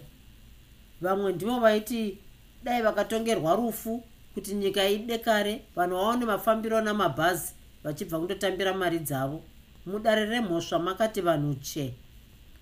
[1.01, 2.19] Vamwe ndivo vaiti
[2.65, 7.53] dai vakatongerwa rufu kuti nyika idekare vanhu vaone mafambiro namabhazi
[7.85, 9.43] vachibva kundotambira mari dzavo.
[9.87, 11.95] Mudare remhosva makati vanhu che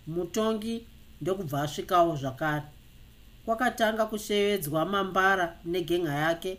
[0.07, 0.87] mutongi
[1.21, 2.65] ndokubva asvikawo zvakare.
[3.45, 6.59] Kwakatanga kushevedzwa mambara negenga yake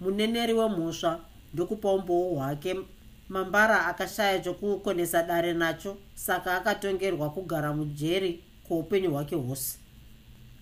[0.00, 1.20] muneneri wemhosva
[1.54, 2.76] ndokupa umboo hwake.
[3.28, 9.78] Mambara akashaya chokukonesa dare nacho saka akatongerwa kugara mujeri kweupenyu hwake hwose.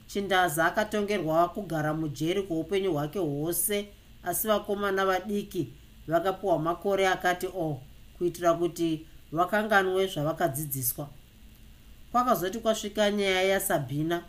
[0.06, 3.88] Chindaza akatongerwa kugara mujeri kweupenyu hwake hwose
[4.24, 5.72] asi vakomana vadiki
[6.08, 7.80] vakapiwa makore akati o oh,
[8.18, 11.08] kuitira kuti vakanganwe zvavakadzidziswa.
[12.12, 14.24] Kwakazoti kwasvika nyaya yasabhina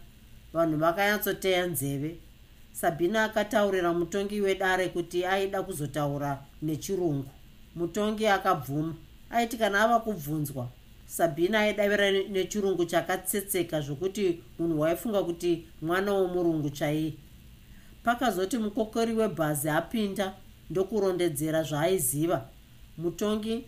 [0.54, 2.20] vanhu vakanyatsoteya nzeve
[2.76, 7.26] sabhina akataurira mutongi wedare kuti aida kuzotaura nechirungu.
[7.76, 8.96] Mutongi akabvuma
[9.30, 10.68] aiti kana ava kubvunzwa
[11.08, 17.14] sabhina aidavira nechirungu chakatsetseka zvokuti munhu waifunga kuti mwana womurungu chaiye.
[18.04, 20.34] Pakazoti mukokori webhazi apinda
[20.70, 22.50] ndokurondedzera zvaaiziva
[22.98, 23.66] mutongi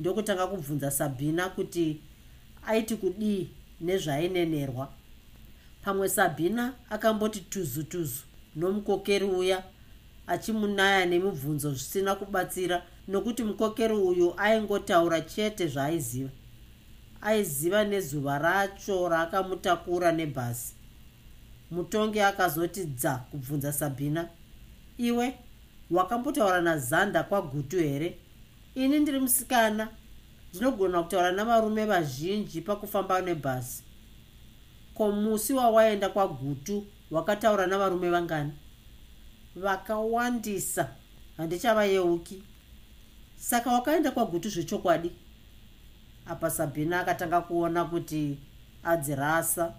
[0.00, 2.00] ndokutanga kubvunza sabhina kuti
[2.66, 3.48] aiti kudii
[3.80, 4.88] nezvaainenerwa.
[5.82, 8.22] Pamwe sabhina akamboti tuzu tuzu
[8.60, 9.58] nomukokeri uya
[10.26, 12.76] achimunaya nemibvunzo zvisina kubatsira
[13.08, 16.30] nokuti mukokeri uyu aingotaura chete zvaaiziva
[17.22, 20.74] aiziva nezuva racho rakamutakura nebhasi
[21.70, 24.28] mutongi akazoti dza kubvunza sabhina
[24.98, 25.26] iwe
[25.90, 28.18] wakambotaura nazanda kwagutu here?
[28.74, 29.88] Ini ndiri musikana.
[30.54, 33.82] Ndinogona kutaura navarume vazhinji pakufamba nebhasi
[34.94, 38.52] ko musi wawaenda kwagutu wakataura navarume vangani.
[39.56, 40.88] Vakawandisa
[41.36, 42.42] handichavayeuki
[43.36, 45.12] saka wakaenda kwagutu zvechokwadi.
[46.26, 48.38] Apa sabhina akatanga kuona kuti
[48.84, 49.74] adzirasa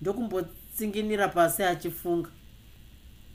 [0.00, 2.30] ndokumbotsinginira pasi achifunga.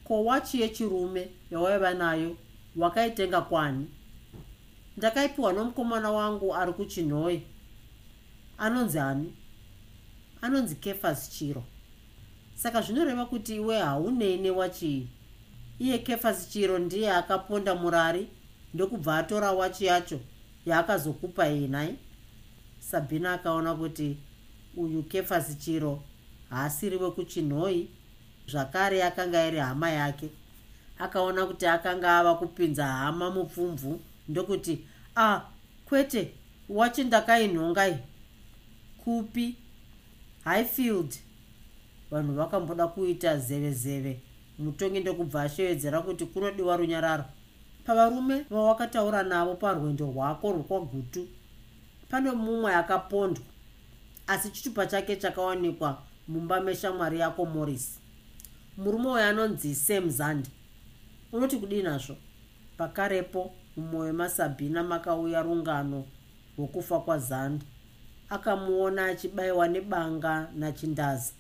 [0.04, 2.38] Ko wachi yechirume yawaiva nayo
[2.76, 3.88] wakaitenga kwani?
[4.98, 7.42] Ndakaipiwa nomukomana wangu ari kuchinhoi
[8.58, 9.34] anonzi ani?
[10.42, 11.64] Anonzi kefasi chiro
[12.62, 15.08] saka zvinoreva kuti iwe haunei newachii
[15.80, 18.28] iye kefasi chiro ndiye akaponda murari
[18.74, 20.20] ndokubva atora wachi yacho
[20.66, 21.96] yaakazokupa inai
[22.80, 24.18] sabhina akaona kuti
[24.78, 26.04] uyu kefasi chiro
[26.50, 27.90] haasiri wekuchinhoi
[28.48, 30.30] zvakare akanga iri hama yake.
[31.00, 35.42] Akaona kuti akanga ava kupinza hama mupfumvu ndokuti a ah,
[35.86, 36.32] kwete
[36.70, 37.98] wachi ndakainhongai.
[38.98, 39.56] Kupi?
[40.44, 41.16] Highfield
[42.12, 44.20] vanhu vakamboda kuita zeve zeve.
[44.60, 47.26] Mutongi ndokubva ashevedzera kuti kunodiwa runyararo.
[47.86, 51.28] Pavarume vawakataura navo parwendo rwako rwekwagutu
[52.10, 53.44] pane mumwe akapondwa
[54.28, 58.00] asi chitupa chake chakawanikwa mumba meshamwari yako morris
[58.78, 60.48] murume uyo anonzi sam zand
[61.32, 62.16] unoti kudii nazvo?
[62.78, 66.06] Pakarepo mumwoyo masabhina makauya rungano
[66.58, 67.64] rwokufa kwazand
[68.30, 71.32] akamuona achibayiwa nebanga nachindaza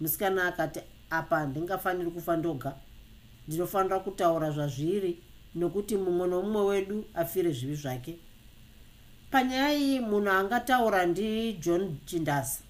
[0.00, 0.80] musikana akati
[1.10, 2.74] apa handingafaniri kufa ndoga.
[3.48, 5.18] Ndinofanira kutaura zvazviri
[5.54, 8.18] nokuti mumwe nomumwe wedu afire zvivi zvake.
[9.30, 12.60] Panyaya iyi munhu angataura ndijohn chindasa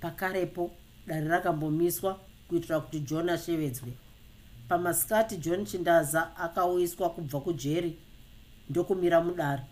[0.00, 0.70] pakarepo
[1.06, 3.92] dare rakambomiswa kuitira kuti john ashevedzwe.
[4.68, 7.98] Pamasikati john chindaza akauyiswa kubva kujeri
[8.70, 9.62] ndokumira mudare.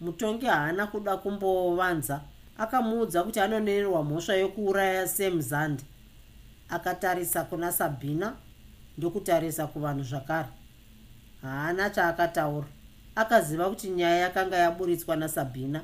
[0.00, 2.20] Mutongi haana kuda kumbovanza
[2.58, 5.82] akamuudza kuti anonererwa mhosva yokuuraya sam zand
[6.68, 8.36] akatarisa kuna sabhina
[8.98, 10.48] ndokutarisa kuvanhu zvakare.
[11.42, 12.66] Haana chaakataura.
[13.14, 15.82] Akaziva kuti nyaya yakanga yaburitswa nasabhina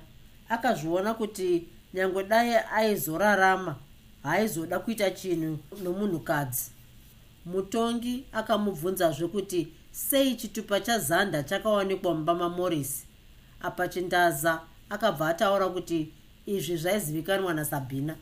[0.49, 3.77] akazviona kuti nyange dai aizorarama
[4.23, 6.71] haaizoda kuita chinhu nomunhukadzi.
[7.47, 13.07] Mutongi akamubvunzazve kuti sei chitupa chazanda chakawanikwa mumba mamorisi
[13.61, 16.13] apa chindaza akabva ataura kuti
[16.47, 18.17] izvi zvaizivikanwa nasabhina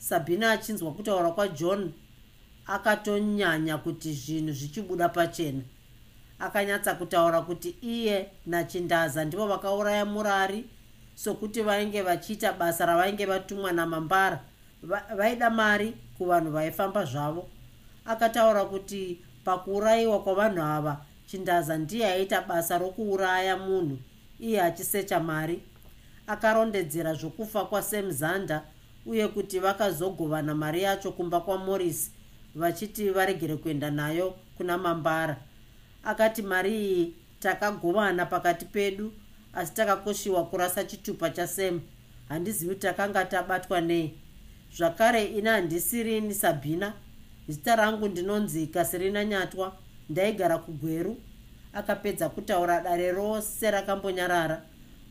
[0.00, 1.92] sabhina achinzwa kutaura kwajohn
[2.66, 5.62] akatonyanya kuti zvinhu zvichibuda pachena.
[6.38, 10.64] Akanyatsa kutaura kuti iye nachindaza ndivo vakauraya murari
[11.14, 14.40] sokuti vainge vachiita basa ravainge vatumwa namambara
[15.16, 17.48] vaida mari kuvanhu vaifamba zvavo.
[18.04, 23.98] Akataura kuti pakuurayiwa kwavanhu ava chindaza ndiye aiita basa rokuuraya munhu
[24.40, 25.62] iye achisecha mari.
[26.26, 28.62] Akarondedzera zvokufa kwasam zanda
[29.06, 32.10] uye kuti vakazogovana mari yacho kumba kwamorris
[32.54, 35.36] vachiti varegere kuenda nayo kuna mambara.
[36.04, 39.12] Akati mari iyi takagovana pakati pedu
[39.52, 41.80] asi takakoshiwa kurasa chitupa chasam
[42.28, 44.14] handizivi takanga tabatwa nei.
[44.76, 46.92] Zvakare ina handisirini sabhina
[47.48, 49.76] zita rangu ndinonzi kasirina nyatwa.
[50.10, 51.16] Ndaigara kugweru.
[51.72, 54.62] Akapedza kutaura dare rose rakambonyarara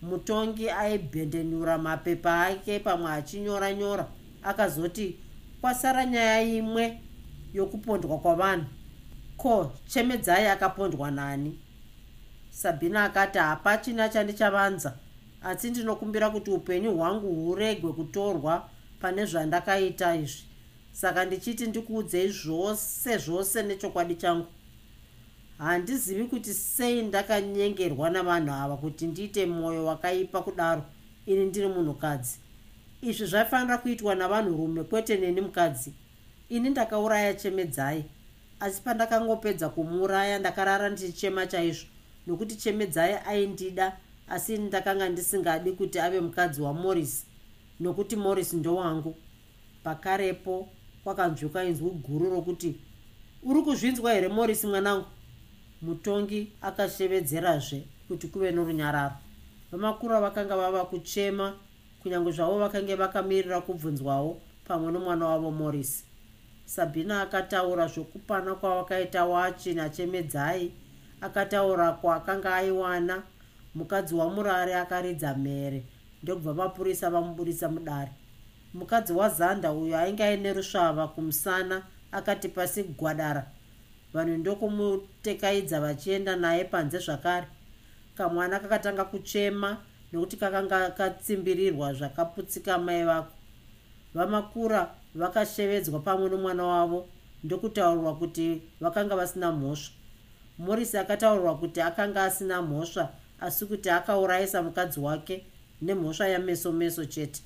[0.01, 4.07] mutongi aibhendenura mapepa ake pamwe achinyora nyora
[4.43, 5.17] akazoti
[5.61, 6.99] kwasara nyaya imwe
[7.53, 8.65] yokupondwa kwavanhu.
[9.37, 11.59] Ko chemedzai akapondwa nani?
[12.49, 14.93] Sabhina akati hapachina chandichavanza.
[15.43, 18.69] Asi ndinokumbira kuti upenyu hwangu huregwe kutorwa
[18.99, 20.43] pane zvandakaita izvi.
[20.91, 24.47] Saka ndichiti ndikuudzei zvose zvose nechokwadi changu
[25.59, 30.83] handizivi kuti sei ndakanyengerwa navanhu ava kuti ndiite mwoyo wakaipa kudaro
[31.25, 32.39] ini ndiri munhukadzi.
[33.01, 35.93] Izvi zvaifanira kuitwa navanhurume kwete neni mukadzi.
[36.49, 38.05] Ini ndakauraya chemedzai
[38.59, 41.87] asi pandakangopedza kumuuraya ndakarara ndichichema chaizvo
[42.27, 43.97] nokuti chemedzai aindida
[44.29, 47.25] asi ini ndakanga ndisingadi kuti ave mukadzi wamorris
[47.79, 49.15] nokuti morris ndowangu
[49.83, 50.69] pakarepo
[51.03, 52.75] kwakanzwika inzwi guru rokuti
[53.43, 55.05] uri kuzvinzwa here morris mwanangu
[55.81, 59.15] mutongi akashevedzerazve kuti kuve norunyararo.
[59.71, 61.53] Vamakura vakanga vava kuchema
[62.01, 66.03] kunyange zvavo vakange vakamirira kubvunzwawo pamwe nomwana wavo morris.
[66.65, 70.71] Sabhina akataura zvokupana kwavakaita wachi nachemedzai
[71.21, 73.23] akataura kwaakanga aiwana.
[73.75, 75.83] Mukadzi wamurare akaridza mhere
[76.23, 78.11] ndokubva mapurisa vamubudisa mudare.
[78.73, 83.45] Mukadzi wazanda uyo ainge aine rusvava kumusana akati pasi gwadara
[84.13, 87.47] vanhu ndokumutekayidza vachienda naye panze zvakare.
[88.17, 89.77] Kamwana kakatanga kuchema
[90.13, 93.33] nekuti kakanga katsimbirirwa zvakaputsika mai vako.
[94.13, 97.07] Vamakura vakashevedzwa pamwe nomwana wavo
[97.43, 99.93] ndokutaurirwa kuti vakanga vasina mhosva.
[100.57, 105.45] Morisi akataurirwa kuti akanga asina mhosva asi kuti akaurayisa mukadzi wake
[105.81, 107.41] nemhosva yameso meso chete.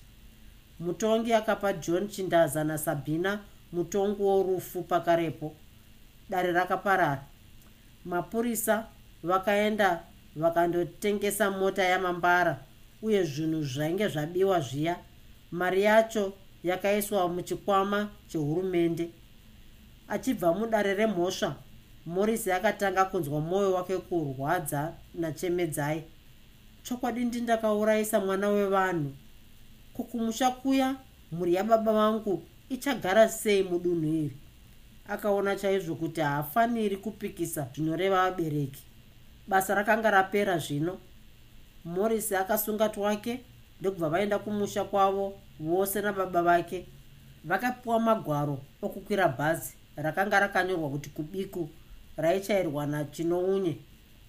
[0.79, 3.39] Mutongi akapa john chindaza nasabhina
[3.71, 5.55] mutongi worufu pakarepo
[6.33, 7.23] dare rakaparara.
[8.05, 8.87] Mapurisa
[9.23, 10.03] vakaenda
[10.35, 12.59] vakandotengesa mota yamambara
[13.01, 14.95] uye zvinhu zvainge zvabiwa zviya.
[15.51, 19.09] Mari yacho yakaiswa muchikwama chehurumende.
[20.07, 21.55] Achibva mudare remhosva
[22.05, 26.03] morisi akatanga kunzwa mwoyo wake kurwadza nachemedzai.
[26.83, 29.11] Chokwadi ndindakaurayisa mwana wevanhu.
[29.93, 30.95] Kukumusha kuya
[31.31, 34.42] mhuri yababa vangu ichagara sei mudunhu iri
[35.07, 38.83] akaona chaizvo kuti haafaniri kupikisa zvinoreva vabereki.
[39.47, 40.97] Basa rakanga rapera zvino.
[41.85, 43.41] Morisi akasunga twake
[43.81, 46.85] ndokubva vaenda kumusha kwavo vose nababa vake.
[47.43, 51.69] Vakapiwa magwaro okukwira bhazi rakanga rakanyorwa kuti kubiku
[52.17, 53.77] raichairwa nachinounye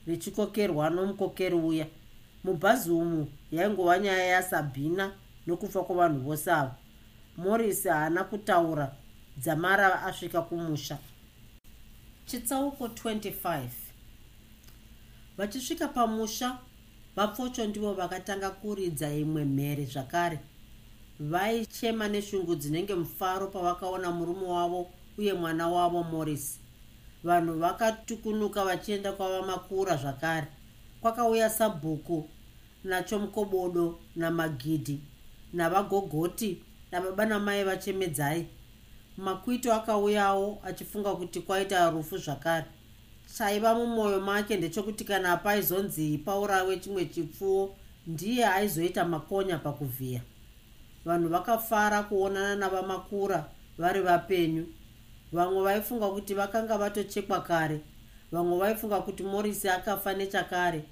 [0.07, 1.87] richikokerwa nomukokeri uya.
[2.45, 5.13] Mubhazi umu yaingova nyaya yasabhina
[5.47, 6.75] nokufa kwavanhu vose ava.
[7.37, 8.93] Morisi haana kutaura
[9.37, 10.99] dzamara asvika kumusha.
[12.27, 13.69] Chitsauko 25
[15.37, 16.59] vachisvika pamusha
[17.17, 20.39] vapfocho ndivo vakatanga kuridza imwe mhere zvakare.
[21.21, 26.61] Vaichema neshungu dzinenge mufaro pavakaona murume wavo uye mwana wavo morris.
[27.25, 30.47] Vanhu vakatukunuka vachienda kwavamakura zvakare.
[31.01, 32.29] Kwakauya sabhuku
[32.85, 35.01] nachomukobodo namagidhi
[35.53, 36.63] navagogoti
[36.93, 38.47] nababa namai vachemedzai
[39.17, 42.67] makwito akauyawo achifunga kuti kwaita rufu zvakare.
[43.39, 50.21] Chaiva mumwoyo make ndechekuti kana paizonzi paurawe chimwe chipfuwo ndiye aizoita makonya pakuvhiya.
[51.05, 53.45] Vanhu vakafara kuonana navamakura
[53.79, 54.67] vari vapenyu.
[55.33, 57.81] Vamwe vaifunga kuti vakanga vatochekwa kare.
[58.33, 60.85] Vamwe vaifunga kuti morisi akafa nechakare.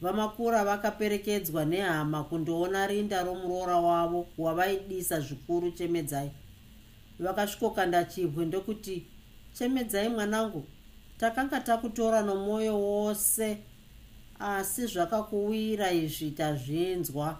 [0.00, 6.30] Vamakura vakaperekedzwa nehama kundoona rinda romuroora wavo wavaidisa zvikuru chemedzai
[7.18, 9.06] vakasvikokanda chibwe ndokuti
[9.52, 10.64] chemedzai mwanangu
[11.18, 13.58] takanga takutora nomwoyo wose
[14.38, 17.38] asi zvakakuwira izvi tazvinzwa.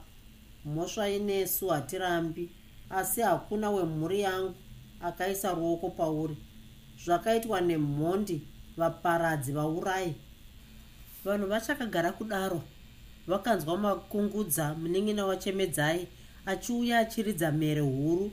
[0.64, 2.51] Mhosva inesu hatirambi
[2.91, 4.55] asi hakuna wemhuri yangu
[5.01, 6.37] akaisa ruoko pauri.
[7.05, 8.43] Zvakaitwa nemhondi
[8.77, 10.14] vaparadzi vaurai
[11.25, 12.62] vanhu vachakagara kudaro
[13.27, 16.09] vakanzwa makungudza munin'ina wachemedzai
[16.47, 18.33] achiuya achiridza mhere huru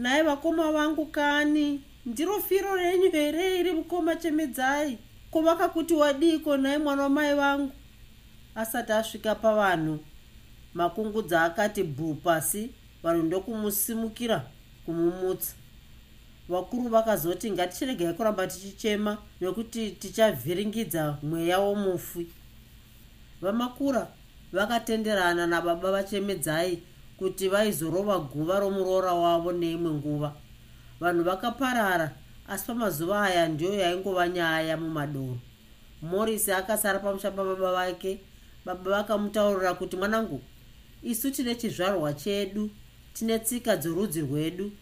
[0.00, 4.98] nhaye vakoma vangu kani ndiro firo renyu here iri mukoma chemedzai
[5.30, 7.72] kuvaka kuti wadiko nhaye mwana wamai vangu.
[8.54, 9.98] Asati asvika pavanhu
[10.74, 12.70] makungudza akati bhu pasi
[13.02, 14.46] vanhu ndokumusimukira
[14.84, 15.54] kumumutsa.
[16.48, 22.26] Vakuru vakazoti ngatichiregai kuramba tichichema nekuti tichavhiringidza mweya womufi.
[23.40, 24.06] Vamakura
[24.52, 26.82] vakatenderana nababa vachemedzai
[27.20, 30.32] kuti vaizorova guva romuroora wavo neimwe nguva.
[31.00, 32.10] Vanhu vakaparara
[32.48, 35.36] asi pamazuva aya ndiyo yaingova nyaya mumadoro.
[36.02, 38.20] Morisi akasara pamusha pababa vake
[38.64, 40.42] baba vakamutaurira kuti mwanangu
[41.02, 42.70] isu tine chizvarwa chedu
[43.12, 44.72] tine tsika dzorudzi rwedu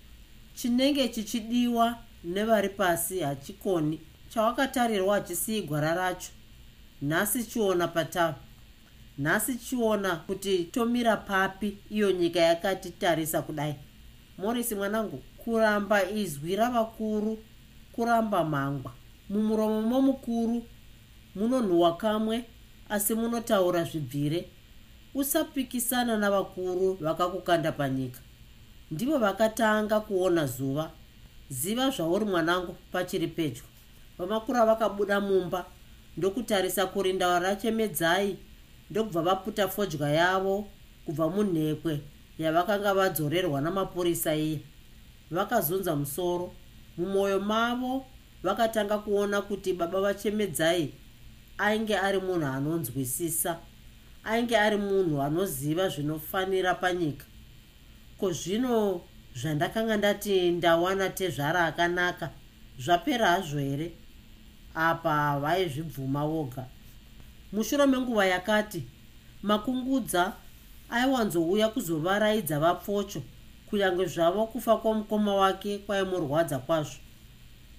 [0.55, 6.31] chinenge chichidiwa nevari pasi hachikoni chawakatarirwa hachisiyi gwara racho.
[7.03, 8.35] Nhasi chiona patava
[9.19, 13.75] nhasi chiona kuti tomira papi iyo nyika yakatitarisa kudai.
[14.39, 17.39] Morisi mwanangu kuramba izwi ravakuru
[17.93, 18.93] kuramba mhangwa
[19.31, 20.67] mumuromo momukuru
[21.35, 22.45] munonhuhwa kamwe
[22.89, 24.49] asi munotaura zvibvire.
[25.15, 28.21] Usapikisana navakuru vakakukanda panyika.
[28.91, 30.91] Ndivo vakatanga kuona zuva.
[31.51, 33.63] Ziva zvauri mwanangu pachiri pedyo.
[34.19, 35.65] Vamakura vakabuda mumba
[36.17, 38.37] ndokutarisa kurinda rachemedzai
[38.91, 40.69] ndokubva vaputa fodya yavo
[41.05, 42.01] kubva munhekwe
[42.39, 44.61] yavakanga vadzorerwa namapurisa iye
[45.31, 46.53] vakazunza musoro.
[46.97, 48.07] Mumwoyo mavo
[48.43, 50.93] vakatanga kuona kuti baba vachemedzai
[51.59, 53.59] ainge ari munhu anonzwisisa
[54.25, 57.27] ainge ari munhu anoziva zvinofanira panyika.
[58.19, 59.01] Ko zvino
[59.35, 62.31] zvandakanga ndati ndawana tezvara akanaka
[62.79, 63.93] zvapera hazvo here?
[64.75, 66.67] Apa vaizvibvuma voga
[67.53, 68.83] mushure menguva yakati
[69.43, 70.33] makungudza
[70.91, 73.23] aiwanzouya kuzovaraidza vapfocho
[73.71, 76.99] kunyange zvavo kufa kwomukoma wake kwaimurwadza kwazvo.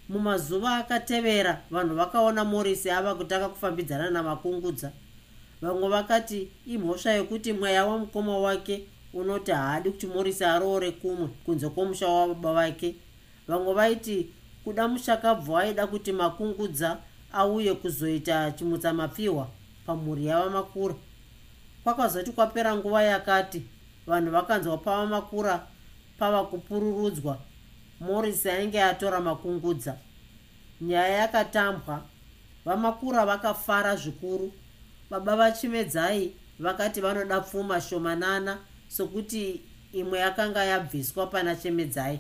[0.10, 4.92] Mumazuva akatevera vanhu vakaona morisi ava kutanga kufambidzana namakungudza.
[5.62, 12.08] Vamwe vakati imhosva yekuti mweya wamukoma wake unoti haadi kuti morisi aroore kumwe kunze kwomusha
[12.08, 12.96] wababa vake.
[13.48, 14.30] Vamwe vaiti
[14.64, 16.98] kuda mushakabvu aida kuti makungudza
[17.34, 19.48] auye kuzoita chimutsamapfihwa
[19.90, 20.96] pamhuri yavamakura
[21.84, 23.64] kwakazoti kwapera nguva yakati
[24.08, 25.68] vanhu vakanzwa pavamakura
[26.20, 27.38] pava kupururudzwa.
[28.00, 29.98] Morisi ainge atora makungudza.
[30.82, 32.04] Nyaya yakatambwa.
[32.66, 34.54] Vamakura vakafara zvikuru.
[35.10, 39.62] Baba vachimedzai vakati vanoda pfuma shomanana sokuti
[39.94, 42.20] imwe yakanga yabviswa pana chemedzai.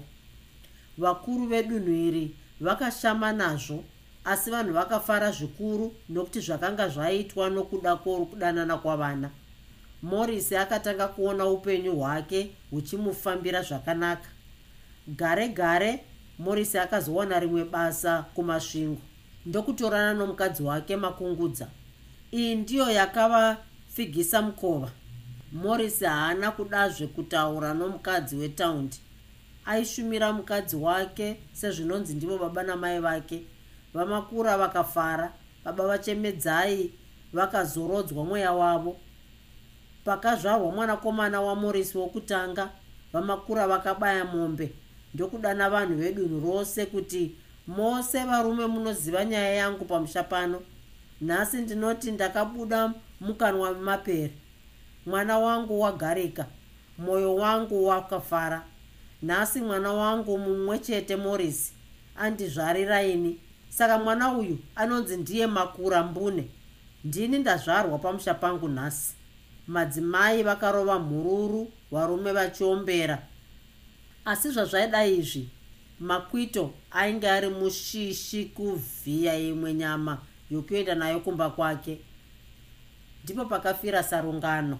[0.97, 3.83] Vakuru vedunhu iri vakashama nazvo
[4.29, 9.29] asi vanhu vakafara zvikuru nokuti zvakanga zvaitwa nokuda kwokudanana kwavana.
[10.01, 14.29] Morisi akatanga kuona upenyu hwake huchimufambira zvakanaka.
[15.07, 16.03] Gare gare
[16.39, 19.01] morisi akazowana rimwe basa kumasvingo.
[19.45, 21.67] Ndokutorana nomukadzi wake makungudza.
[22.33, 24.91] Iyi ndiyo yakavafigisa mukova.
[25.51, 28.97] Morisi haana kudazve kutaura nomukadzi wetaundi.
[29.65, 33.43] Aishumira mukadzi wake sezvinonzi ndivo baba namai vake
[33.93, 35.33] vamakura vakafara
[35.65, 36.91] baba vachemedzai
[37.33, 38.97] vakazorodzwa mweya wavo.
[40.05, 42.69] Pakazvarwa mwanakomana wamorisi wokutanga
[43.13, 44.71] vamakura vakabaya mombe.
[45.13, 47.35] Ndokudana vanhu vedunhu rose kuti
[47.67, 50.61] mose varume munoziva nyaya yangu pamusha pano
[51.21, 54.33] nhasi ndinoti ndakabuda mukanwa mapere.
[55.05, 56.45] Mwana wangu wagarika
[56.97, 58.65] mwoyo wangu wakafara.
[59.23, 61.73] Nhasi mwana wangu mumwe chete morisi
[62.17, 63.39] andizvarira ini
[63.69, 66.47] saka mwana uyu anonzi ndiye makura mbune
[67.03, 69.13] ndini ndazvarwa pamusha pangu nhasi.
[69.67, 73.21] Madzimai vakarova mhururu varume vachiombera.
[74.25, 75.49] Asi zvazvaida izvi
[75.99, 80.17] makwito ainge ari mushishi kuvhiya imwe nyama
[80.51, 82.01] yokuenda nayo kumba kwake.
[83.23, 84.79] Ndipo pakafira sarungano